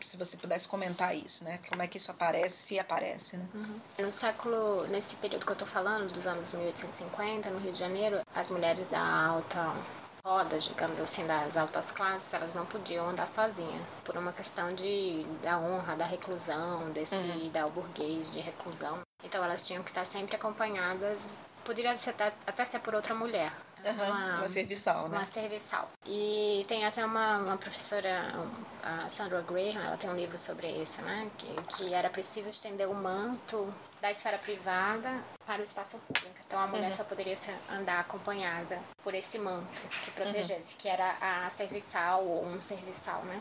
se 0.03 0.17
você 0.17 0.39
pudesse 0.39 0.67
comentar 0.67 1.15
isso, 1.15 1.45
né? 1.45 1.61
Como 1.69 1.83
é 1.83 1.87
que 1.87 1.99
isso 1.99 2.11
aparece, 2.11 2.57
se 2.57 2.79
aparece, 2.79 3.37
né? 3.37 3.47
Uhum. 3.53 3.81
No 3.99 4.11
século, 4.11 4.87
nesse 4.89 5.17
período 5.17 5.45
que 5.45 5.53
eu 5.53 5.55
estou 5.55 5.69
falando, 5.69 6.11
dos 6.11 6.27
anos 6.27 6.55
1850, 6.55 7.51
no 7.51 7.59
Rio 7.59 7.73
de 7.73 7.79
Janeiro, 7.79 8.23
as 8.35 8.51
mulheres 8.51 8.89
da 8.89 9.03
alta 9.03 9.71
rodas, 10.25 10.65
digamos 10.65 10.99
assim, 10.99 11.27
das 11.27 11.57
altas 11.57 11.91
classes, 11.91 12.33
elas 12.33 12.55
não 12.55 12.65
podiam 12.65 13.09
andar 13.11 13.27
sozinhas, 13.27 13.85
por 14.05 14.17
uma 14.17 14.33
questão 14.33 14.73
de 14.75 15.27
da 15.43 15.59
honra, 15.59 15.95
da 15.95 16.07
reclusão, 16.07 16.91
desse 16.93 17.15
uhum. 17.15 17.45
ideal 17.45 17.71
burguês 17.71 18.31
de 18.31 18.41
reclusão. 18.41 19.01
Então 19.23 19.45
elas 19.45 19.67
tinham 19.67 19.83
que 19.83 19.91
estar 19.91 20.07
sempre 20.07 20.37
acompanhadas, 20.37 21.35
poderia 21.65 21.95
ser 21.99 22.11
até, 22.11 22.33
até 22.47 22.65
ser 22.65 22.79
por 22.79 22.95
outra 22.95 23.15
mulher, 23.15 23.53
Uhum, 23.85 24.07
uma, 24.07 24.37
uma 24.39 24.49
serviçal, 24.49 25.09
né? 25.09 25.19
Uma 25.19 25.27
serviçal. 25.27 25.91
E 26.07 26.65
tem 26.69 26.85
até 26.85 27.05
uma, 27.05 27.39
uma 27.39 27.57
professora, 27.57 28.33
a 28.83 29.09
Sandra 29.09 29.41
Graham, 29.43 29.83
ela 29.85 29.97
tem 29.97 30.09
um 30.11 30.17
livro 30.17 30.39
sobre 30.39 30.69
isso, 30.71 31.03
né? 31.03 31.31
Que, 31.37 31.77
que 31.77 31.95
era 31.95 32.09
preciso 32.11 32.49
estender 32.49 32.89
o 32.89 32.95
manto 32.95 33.73
da 34.01 34.11
esfera 34.11 34.39
privada 34.39 35.11
para 35.47 35.61
o 35.61 35.65
espaço 35.65 35.99
público. 35.99 36.35
Então 36.47 36.59
a 36.59 36.67
mulher 36.67 36.91
uhum. 36.91 36.97
só 36.97 37.05
poderia 37.05 37.37
andar 37.71 38.01
acompanhada 38.01 38.79
por 39.03 39.15
esse 39.15 39.39
manto 39.39 39.81
que 40.05 40.11
protegesse, 40.11 40.75
uhum. 40.75 40.79
que 40.79 40.89
era 40.89 41.17
a 41.21 41.51
serviçal 41.51 42.25
ou 42.25 42.45
um 42.45 42.61
serviçal, 42.61 43.25
né? 43.25 43.41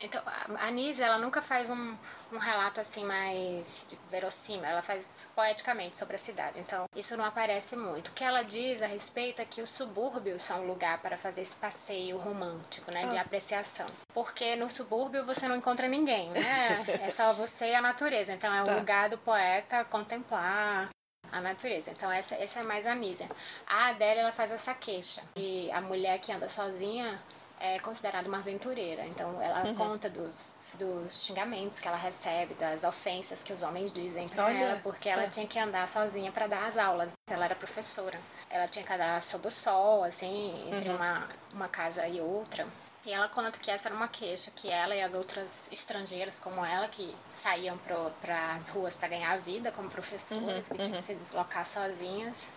Então, 0.00 0.22
a 0.26 0.66
Anise, 0.66 1.02
ela 1.02 1.18
nunca 1.18 1.40
faz 1.40 1.70
um, 1.70 1.96
um 2.30 2.38
relato 2.38 2.80
assim 2.80 3.04
mais 3.04 3.88
verossímil, 4.10 4.64
ela 4.64 4.82
faz 4.82 5.28
poeticamente 5.34 5.96
sobre 5.96 6.16
a 6.16 6.18
cidade. 6.18 6.60
Então, 6.60 6.86
isso 6.94 7.16
não 7.16 7.24
aparece 7.24 7.76
muito. 7.76 8.08
O 8.08 8.12
que 8.12 8.22
ela 8.22 8.42
diz 8.42 8.82
a 8.82 8.86
respeito 8.86 9.40
é 9.40 9.44
que 9.44 9.62
os 9.62 9.70
subúrbios 9.70 10.42
são 10.42 10.62
um 10.62 10.66
lugar 10.66 10.98
para 11.00 11.16
fazer 11.16 11.42
esse 11.42 11.56
passeio 11.56 12.18
romântico, 12.18 12.90
né, 12.90 13.06
de 13.06 13.16
ah. 13.16 13.22
apreciação. 13.22 13.86
Porque 14.12 14.54
no 14.56 14.70
subúrbio 14.70 15.24
você 15.24 15.48
não 15.48 15.56
encontra 15.56 15.88
ninguém, 15.88 16.30
né? 16.30 16.84
É 17.06 17.10
só 17.10 17.32
você 17.32 17.70
e 17.70 17.74
a 17.74 17.80
natureza. 17.80 18.32
Então, 18.32 18.52
é 18.52 18.62
o 18.62 18.66
tá. 18.66 18.74
lugar 18.74 19.08
do 19.08 19.18
poeta 19.18 19.84
contemplar 19.84 20.90
a 21.32 21.40
natureza. 21.40 21.90
Então 21.90 22.10
essa, 22.10 22.34
essa 22.36 22.60
é 22.60 22.62
mais 22.62 22.86
a 22.86 22.94
Nízia. 22.94 23.28
A 23.66 23.88
Adélia 23.88 24.22
ela 24.22 24.32
faz 24.32 24.52
essa 24.52 24.74
queixa. 24.74 25.22
E 25.34 25.70
a 25.72 25.80
mulher 25.80 26.18
que 26.18 26.32
anda 26.32 26.48
sozinha 26.48 27.20
é 27.58 27.78
considerada 27.78 28.28
uma 28.28 28.38
aventureira. 28.38 29.04
Então 29.06 29.40
ela 29.40 29.64
uhum. 29.64 29.74
conta 29.74 30.08
dos, 30.08 30.54
dos 30.74 31.24
xingamentos 31.24 31.78
que 31.78 31.88
ela 31.88 31.96
recebe, 31.96 32.54
das 32.54 32.84
ofensas 32.84 33.42
que 33.42 33.52
os 33.52 33.62
homens 33.62 33.92
dizem 33.92 34.28
para 34.28 34.50
ela, 34.52 34.80
porque 34.82 35.08
ela 35.08 35.24
tá. 35.24 35.30
tinha 35.30 35.46
que 35.46 35.58
andar 35.58 35.88
sozinha 35.88 36.30
para 36.30 36.46
dar 36.46 36.66
as 36.66 36.76
aulas. 36.76 37.12
Ela 37.28 37.46
era 37.46 37.54
professora. 37.54 38.18
Ela 38.48 38.68
tinha 38.68 38.84
que 38.84 38.92
andar 38.92 39.20
sob 39.20 39.48
o 39.48 39.50
sol, 39.50 40.04
assim, 40.04 40.68
entre 40.68 40.88
uhum. 40.88 40.96
uma, 40.96 41.28
uma 41.52 41.68
casa 41.68 42.06
e 42.06 42.20
outra. 42.20 42.66
E 43.04 43.12
ela 43.12 43.28
conta 43.28 43.52
que 43.52 43.70
essa 43.70 43.88
era 43.88 43.94
uma 43.94 44.08
queixa, 44.08 44.50
que 44.50 44.68
ela 44.68 44.94
e 44.94 45.00
as 45.00 45.14
outras 45.14 45.70
estrangeiras 45.70 46.40
como 46.40 46.64
ela, 46.64 46.88
que 46.88 47.14
saíam 47.32 47.78
para 47.78 48.56
as 48.56 48.68
ruas 48.68 48.96
para 48.96 49.06
ganhar 49.06 49.32
a 49.32 49.36
vida 49.36 49.70
como 49.70 49.88
professoras, 49.88 50.68
uhum, 50.68 50.76
que 50.76 50.82
tinham 50.82 50.90
que 50.90 50.96
uhum. 50.96 51.00
se 51.00 51.14
deslocar 51.14 51.64
sozinhas, 51.64 52.48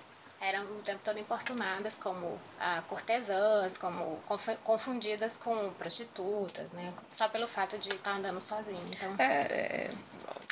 eram 0.42 0.64
o 0.78 0.82
tempo 0.82 1.00
todo 1.04 1.20
importunadas 1.20 1.98
como 1.98 2.40
ah, 2.60 2.82
cortesãs, 2.88 3.78
como 3.78 4.18
confundidas 4.64 5.38
com 5.38 5.72
prostitutas, 5.74 6.72
né? 6.72 6.94
Só 7.10 7.28
pelo 7.28 7.48
fato 7.48 7.78
de 7.78 7.90
estar 7.90 8.16
andando 8.16 8.40
sozinha. 8.40 8.82
Então, 8.88 9.16
é, 9.18 9.42
é... 9.42 9.92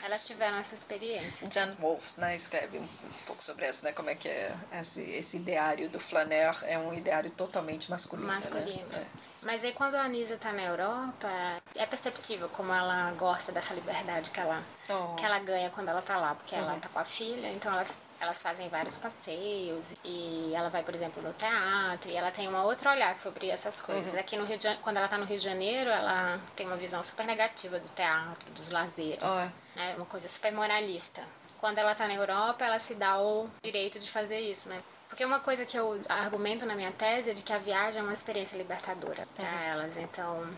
elas 0.04 0.28
tiveram 0.28 0.58
essa 0.58 0.76
experiência. 0.76 1.50
Jan 1.50 1.74
Wolf 1.80 2.18
né, 2.18 2.36
escreve 2.36 2.80
um 2.80 2.88
pouco 3.26 3.42
sobre 3.42 3.66
essa, 3.66 3.86
né? 3.86 3.94
Como 3.94 4.10
é 4.10 4.16
que 4.16 4.28
é 4.28 4.54
esse, 4.74 5.02
esse 5.02 5.38
ideário 5.38 5.90
do 5.90 6.00
Flaner 6.00 6.56
é 6.64 6.78
um 6.78 6.94
ideário 6.94 7.32
totalmente 7.32 7.90
masculino. 7.90 8.28
Né? 8.28 8.36
Masculino. 8.36 8.88
Né? 8.88 9.06
É. 9.24 9.28
Mas 9.44 9.64
aí 9.64 9.72
quando 9.72 9.96
a 9.96 10.02
Anisa 10.02 10.34
está 10.34 10.52
na 10.52 10.64
Europa, 10.64 11.30
é 11.76 11.86
perceptível 11.86 12.50
como 12.50 12.74
ela 12.74 13.12
gosta 13.12 13.52
dessa 13.52 13.74
liberdade 13.74 14.32
que 14.32 14.40
ela, 14.40 14.64
oh. 14.90 15.16
que 15.16 15.26
ela 15.26 15.40
ganha 15.40 15.70
quando 15.70 15.88
ela 15.88 16.00
está 16.00 16.18
lá, 16.18 16.36
porque 16.36 16.56
uhum. 16.56 16.62
ela 16.62 16.76
está 16.76 16.90
com 16.90 17.00
a 17.00 17.06
filha, 17.06 17.48
então 17.54 17.72
elas 17.72 18.00
elas 18.20 18.42
fazem 18.42 18.68
vários 18.70 18.98
passeios 18.98 19.96
e 20.04 20.52
ela 20.56 20.70
vai, 20.70 20.84
por 20.84 20.94
exemplo, 20.94 21.22
no 21.22 21.34
teatro 21.34 22.10
e 22.10 22.16
ela 22.16 22.32
tem 22.32 22.48
uma 22.48 22.64
outra 22.64 22.92
olhar 22.92 23.16
sobre 23.16 23.50
essas 23.50 23.82
coisas. 23.82 24.14
Uhum. 24.14 24.20
Aqui 24.20 24.36
no 24.36 24.46
Rio 24.46 24.58
de, 24.58 24.76
quando 24.78 24.98
ela 24.98 25.06
está 25.06 25.18
no 25.18 25.26
Rio 25.26 25.38
de 25.38 25.44
Janeiro, 25.44 25.90
ela 25.90 26.40
tem 26.56 26.66
uma 26.66 26.76
visão 26.76 27.04
super 27.04 27.26
negativa 27.26 27.80
do 27.80 27.90
teatro, 27.90 28.50
dos 28.52 28.72
lazeres, 28.72 29.24
oh. 29.24 29.78
né? 29.78 29.96
Uma 29.96 30.06
coisa 30.06 30.28
super 30.28 30.52
moralista. 30.52 31.24
Quando 31.60 31.78
ela 31.78 31.92
está 31.92 32.08
na 32.08 32.16
Europa, 32.16 32.66
ela 32.66 32.80
se 32.80 32.96
dá 32.96 33.20
o 33.20 33.48
direito 33.64 34.00
de 34.00 34.10
fazer 34.10 34.40
isso, 34.40 34.70
né? 34.70 34.82
Porque 35.08 35.24
uma 35.24 35.40
coisa 35.40 35.66
que 35.66 35.78
eu 35.78 36.00
argumento 36.10 36.66
na 36.66 36.76
minha 36.76 36.92
tese 36.92 37.32
é 37.32 37.34
de 37.34 37.42
que 37.42 37.54
a 37.54 37.58
viagem 37.58 38.00
é 38.00 38.04
uma 38.04 38.14
experiência 38.14 38.58
libertadora 38.58 39.28
para 39.36 39.46
uhum. 39.46 39.64
elas. 39.64 39.98
Então, 39.98 40.50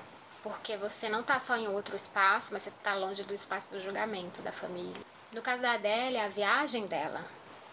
porque 0.41 0.77
você 0.77 1.09
não 1.09 1.21
está 1.21 1.39
só 1.39 1.57
em 1.57 1.67
outro 1.67 1.95
espaço, 1.95 2.53
mas 2.53 2.63
você 2.63 2.69
está 2.69 2.95
longe 2.95 3.23
do 3.23 3.33
espaço 3.33 3.73
do 3.73 3.81
julgamento 3.81 4.41
da 4.41 4.51
família. 4.51 5.01
No 5.31 5.41
caso 5.41 5.61
da 5.61 5.73
Adélia, 5.73 6.25
a 6.25 6.29
viagem 6.29 6.87
dela 6.87 7.23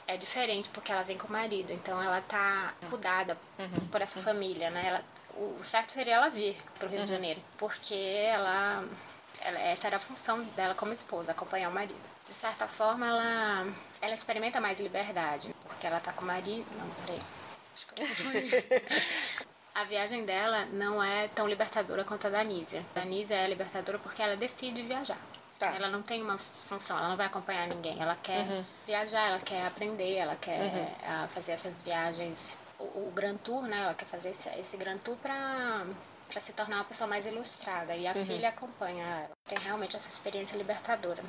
é 0.06 0.16
diferente 0.16 0.68
porque 0.70 0.92
ela 0.92 1.02
vem 1.02 1.18
com 1.18 1.26
o 1.26 1.32
marido, 1.32 1.72
então 1.72 2.02
ela 2.02 2.20
tá 2.20 2.74
cuidada 2.88 3.36
uhum. 3.58 3.88
por 3.88 4.00
essa 4.00 4.20
família, 4.20 4.70
né? 4.70 4.86
Ela, 4.86 5.04
o 5.34 5.64
certo 5.64 5.92
seria 5.92 6.14
ela 6.14 6.28
vir 6.28 6.56
para 6.78 6.86
o 6.86 6.90
Rio 6.90 7.00
uhum. 7.00 7.04
de 7.04 7.10
Janeiro, 7.10 7.42
porque 7.58 7.94
ela, 7.94 8.84
ela, 9.40 9.58
essa 9.58 9.86
era 9.86 9.96
a 9.96 10.00
função 10.00 10.42
dela 10.56 10.74
como 10.74 10.92
esposa, 10.92 11.32
acompanhar 11.32 11.68
o 11.68 11.74
marido. 11.74 12.00
De 12.26 12.34
certa 12.34 12.66
forma, 12.66 13.06
ela, 13.06 13.66
ela 14.00 14.14
experimenta 14.14 14.60
mais 14.60 14.80
liberdade, 14.80 15.54
porque 15.64 15.86
ela 15.86 16.00
tá 16.00 16.12
com 16.12 16.24
o 16.24 16.26
marido. 16.26 16.66
Não, 16.78 16.88
peraí. 17.04 17.22
Acho 17.74 17.86
que 17.86 18.02
eu 18.02 19.46
a 19.76 19.84
viagem 19.84 20.24
dela 20.24 20.64
não 20.72 21.02
é 21.02 21.28
tão 21.28 21.46
libertadora 21.46 22.02
quanto 22.02 22.26
a 22.26 22.30
da 22.30 22.40
Anísia. 22.40 22.84
A 22.94 23.00
Anísia 23.00 23.34
é 23.34 23.46
libertadora 23.46 23.98
porque 23.98 24.22
ela 24.22 24.34
decide 24.34 24.80
viajar. 24.82 25.18
Tá. 25.58 25.74
Ela 25.74 25.88
não 25.88 26.02
tem 26.02 26.22
uma 26.22 26.36
função, 26.38 26.98
ela 26.98 27.08
não 27.08 27.16
vai 27.16 27.26
acompanhar 27.26 27.66
ninguém. 27.66 28.00
Ela 28.00 28.14
quer 28.14 28.46
uhum. 28.46 28.64
viajar, 28.84 29.28
ela 29.28 29.40
quer 29.40 29.66
aprender, 29.66 30.16
ela 30.16 30.36
quer 30.36 30.60
uhum. 30.60 31.28
fazer 31.28 31.52
essas 31.52 31.82
viagens, 31.82 32.58
o, 32.78 32.84
o, 32.84 33.12
Grand 33.14 33.36
Tour, 33.38 33.62
né? 33.62 33.84
Ela 33.84 33.94
quer 33.94 34.04
fazer 34.04 34.30
esse, 34.30 34.48
esse 34.50 34.76
Grand 34.76 34.98
Tour 34.98 35.16
para 35.16 35.86
para 36.28 36.40
se 36.40 36.52
tornar 36.52 36.76
uma 36.76 36.84
pessoa 36.84 37.08
mais 37.08 37.26
ilustrada. 37.26 37.94
E 37.94 38.06
a 38.06 38.12
uhum. 38.12 38.26
filha 38.26 38.48
acompanha 38.48 39.04
ela. 39.04 39.30
Tem 39.48 39.58
realmente 39.58 39.96
essa 39.96 40.08
experiência 40.08 40.56
libertadora. 40.56 41.22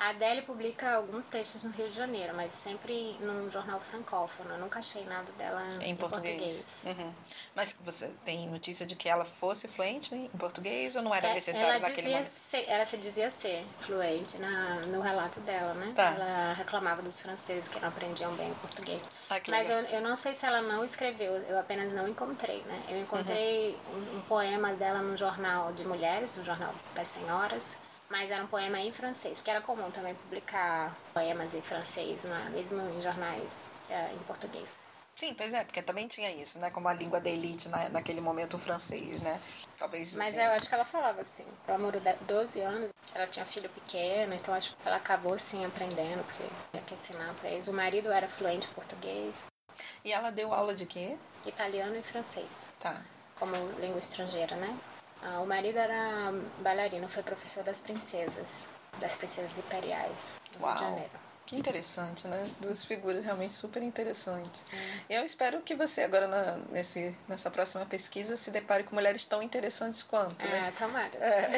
A 0.00 0.08
Adele 0.08 0.40
publica 0.40 0.94
alguns 0.94 1.28
textos 1.28 1.62
no 1.62 1.72
Rio 1.72 1.86
de 1.86 1.94
Janeiro, 1.94 2.34
mas 2.34 2.52
sempre 2.52 3.18
num 3.20 3.50
jornal 3.50 3.78
francófono. 3.78 4.54
Eu 4.54 4.58
nunca 4.58 4.78
achei 4.78 5.04
nada 5.04 5.30
dela 5.32 5.62
em, 5.78 5.90
em 5.90 5.94
português. 5.94 6.80
português. 6.80 6.82
Uhum. 6.86 7.14
Mas 7.54 7.78
você 7.84 8.08
tem 8.24 8.48
notícia 8.48 8.86
de 8.86 8.96
que 8.96 9.10
ela 9.10 9.26
fosse 9.26 9.68
fluente 9.68 10.14
em 10.14 10.26
português 10.28 10.96
ou 10.96 11.02
não 11.02 11.14
era 11.14 11.28
é, 11.28 11.34
necessário 11.34 11.82
naquele 11.82 12.08
momento? 12.08 12.30
Ser, 12.30 12.64
ela 12.66 12.86
se 12.86 12.96
dizia 12.96 13.30
ser 13.30 13.62
fluente 13.78 14.38
na, 14.38 14.76
no 14.86 15.02
relato 15.02 15.38
dela, 15.40 15.74
né? 15.74 15.92
Tá. 15.94 16.14
Ela 16.14 16.52
reclamava 16.54 17.02
dos 17.02 17.20
franceses 17.20 17.68
que 17.68 17.78
não 17.78 17.88
aprendiam 17.88 18.34
bem 18.36 18.50
o 18.50 18.54
português. 18.54 19.06
Ah, 19.28 19.38
mas 19.48 19.68
eu, 19.68 19.80
eu, 19.80 20.00
não 20.00 20.16
sei 20.16 20.32
se 20.32 20.46
ela 20.46 20.62
não 20.62 20.82
escreveu, 20.82 21.36
eu 21.36 21.58
apenas 21.58 21.92
não 21.92 22.08
encontrei, 22.08 22.62
né? 22.62 22.84
Eu 22.88 22.98
encontrei 23.02 23.78
uhum. 23.92 23.98
um, 23.98 24.16
um 24.16 24.20
poema 24.22 24.72
dela 24.72 25.02
num 25.02 25.14
jornal 25.14 25.74
de 25.74 25.84
mulheres, 25.86 26.38
um 26.38 26.42
jornal 26.42 26.74
das 26.94 27.06
senhoras 27.06 27.76
mas 28.10 28.30
era 28.30 28.42
um 28.42 28.46
poema 28.46 28.80
em 28.80 28.92
francês, 28.92 29.38
porque 29.38 29.50
era 29.50 29.60
comum 29.60 29.90
também 29.90 30.14
publicar 30.14 30.96
poemas 31.14 31.54
em 31.54 31.62
francês, 31.62 32.24
né? 32.24 32.50
mesmo 32.52 32.80
em 32.90 33.00
jornais 33.00 33.72
é, 33.88 34.12
em 34.12 34.18
português. 34.18 34.74
Sim, 35.14 35.34
pois 35.34 35.52
é, 35.52 35.64
porque 35.64 35.82
também 35.82 36.08
tinha 36.08 36.30
isso, 36.30 36.58
né? 36.58 36.70
Como 36.70 36.88
a 36.88 36.94
língua 36.94 37.20
da 37.20 37.28
elite 37.28 37.68
na, 37.68 37.90
naquele 37.90 38.20
momento 38.20 38.56
o 38.56 38.58
francês, 38.58 39.20
né? 39.20 39.38
Talvez. 39.76 40.14
Mas 40.16 40.28
assim... 40.28 40.42
eu 40.42 40.50
acho 40.52 40.68
que 40.68 40.74
ela 40.74 40.84
falava 40.84 41.20
assim. 41.20 41.44
Ela 41.68 41.78
morou 41.78 42.00
12 42.26 42.60
anos, 42.60 42.90
ela 43.14 43.26
tinha 43.26 43.44
filho 43.44 43.68
pequeno, 43.68 44.32
então 44.32 44.54
acho 44.54 44.74
que 44.74 44.88
ela 44.88 44.96
acabou 44.96 45.34
assim 45.34 45.64
aprendendo, 45.64 46.24
porque 46.24 46.44
tinha 46.72 46.82
que 46.84 46.94
ensinar 46.94 47.34
para 47.34 47.50
eles. 47.50 47.68
O 47.68 47.72
marido 47.74 48.10
era 48.10 48.28
fluente 48.30 48.68
em 48.68 48.72
português. 48.72 49.46
E 50.02 50.12
ela 50.12 50.30
deu 50.30 50.54
aula 50.54 50.74
de 50.74 50.86
quê? 50.86 51.18
Italiano 51.44 51.96
e 51.96 52.02
francês. 52.02 52.60
Tá. 52.78 53.02
Como 53.38 53.54
língua 53.78 53.98
estrangeira, 53.98 54.56
né? 54.56 54.74
Ah, 55.22 55.40
o 55.40 55.46
marido 55.46 55.78
era 55.78 56.32
bailarino, 56.58 57.08
foi 57.08 57.22
professor 57.22 57.62
das 57.62 57.80
princesas, 57.80 58.66
das 58.98 59.16
princesas 59.16 59.58
imperiais 59.58 60.34
do 60.52 60.62
Uau. 60.62 60.70
Rio 60.70 60.78
de 60.78 60.84
Janeiro. 60.84 61.30
Que 61.50 61.56
interessante, 61.56 62.28
né? 62.28 62.48
Duas 62.60 62.84
figuras 62.84 63.24
realmente 63.24 63.52
super 63.52 63.82
interessantes. 63.82 64.64
É. 65.08 65.18
Eu 65.18 65.24
espero 65.24 65.60
que 65.62 65.74
você 65.74 66.02
agora 66.02 66.28
na, 66.28 66.58
nesse, 66.70 67.12
nessa 67.26 67.50
próxima 67.50 67.84
pesquisa 67.84 68.36
se 68.36 68.52
depare 68.52 68.84
com 68.84 68.94
mulheres 68.94 69.24
tão 69.24 69.42
interessantes 69.42 70.04
quanto, 70.04 70.46
né? 70.46 70.68
É, 70.68 70.70
tomara. 70.78 71.10
É. 71.18 71.50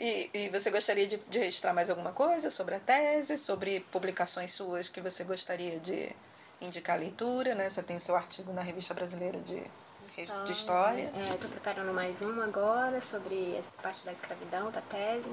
e, 0.00 0.30
e 0.32 0.48
você 0.48 0.70
gostaria 0.70 1.06
de, 1.06 1.18
de 1.18 1.38
registrar 1.38 1.74
mais 1.74 1.90
alguma 1.90 2.12
coisa 2.12 2.50
sobre 2.50 2.76
a 2.76 2.80
tese, 2.80 3.36
sobre 3.36 3.80
publicações 3.92 4.52
suas 4.52 4.88
que 4.88 5.02
você 5.02 5.22
gostaria 5.22 5.78
de 5.78 6.16
indicar 6.60 6.96
a 6.96 6.98
leitura, 6.98 7.54
né? 7.54 7.68
Você 7.68 7.82
tem 7.82 7.96
o 7.96 8.00
seu 8.00 8.16
artigo 8.16 8.52
na 8.52 8.62
Revista 8.62 8.94
Brasileira 8.94 9.40
de 9.40 9.62
História. 10.00 10.44
De 10.44 10.52
história. 10.52 11.12
É, 11.14 11.34
estou 11.34 11.50
preparando 11.50 11.92
mais 11.92 12.22
um 12.22 12.40
agora 12.40 13.00
sobre 13.00 13.58
a 13.58 13.82
parte 13.82 14.04
da 14.04 14.12
escravidão, 14.12 14.70
da 14.70 14.80
tese. 14.80 15.30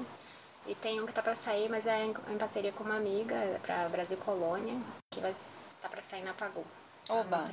E 0.66 0.74
tem 0.74 1.00
um 1.00 1.04
que 1.04 1.12
está 1.12 1.22
para 1.22 1.34
sair, 1.34 1.68
mas 1.68 1.86
é 1.86 2.04
em, 2.04 2.14
em, 2.28 2.38
parceria 2.38 2.72
com 2.72 2.84
uma 2.84 2.96
amiga 2.96 3.60
para 3.62 3.88
Brasil 3.88 4.16
Colônia, 4.16 4.74
que 5.10 5.20
vai 5.20 5.30
estar 5.30 5.50
tá 5.82 5.88
para 5.88 6.00
sair 6.00 6.24
na 6.24 6.32
Pagu. 6.32 6.64
Oba! 7.08 7.50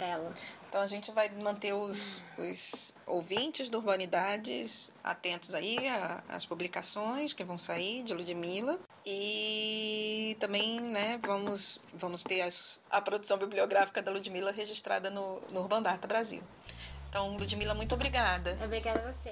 Então 0.70 0.82
a 0.82 0.88
gente 0.88 1.12
vai 1.12 1.30
manter 1.30 1.74
os, 1.74 2.24
os 2.38 2.94
ouvintes 3.06 3.70
do 3.70 3.80
Urbanidades 3.80 4.92
atentos 5.04 5.54
aí 5.54 5.78
às 6.30 6.46
publicações 6.46 7.34
que 7.34 7.44
vão 7.44 7.58
sair 7.58 8.04
de 8.04 8.14
Ludmilla. 8.14 8.80
E 9.06 10.38
também 10.40 10.80
né, 10.80 11.20
vamos, 11.22 11.80
vamos 11.94 12.24
ter 12.24 12.42
as, 12.42 12.80
a 12.90 13.02
produção 13.02 13.38
bibliográfica 13.38 14.02
da 14.02 14.12
Ludmilla 14.12 14.52
registrada 14.52 15.10
no, 15.10 15.42
no 15.52 15.62
Urban 15.62 15.82
Data 15.82 16.08
Brasil. 16.08 16.42
Então, 17.10 17.36
Ludmilla, 17.36 17.74
muito 17.74 17.94
obrigada. 17.94 18.58
Obrigada 18.64 19.10
a 19.10 19.12
você. 19.12 19.32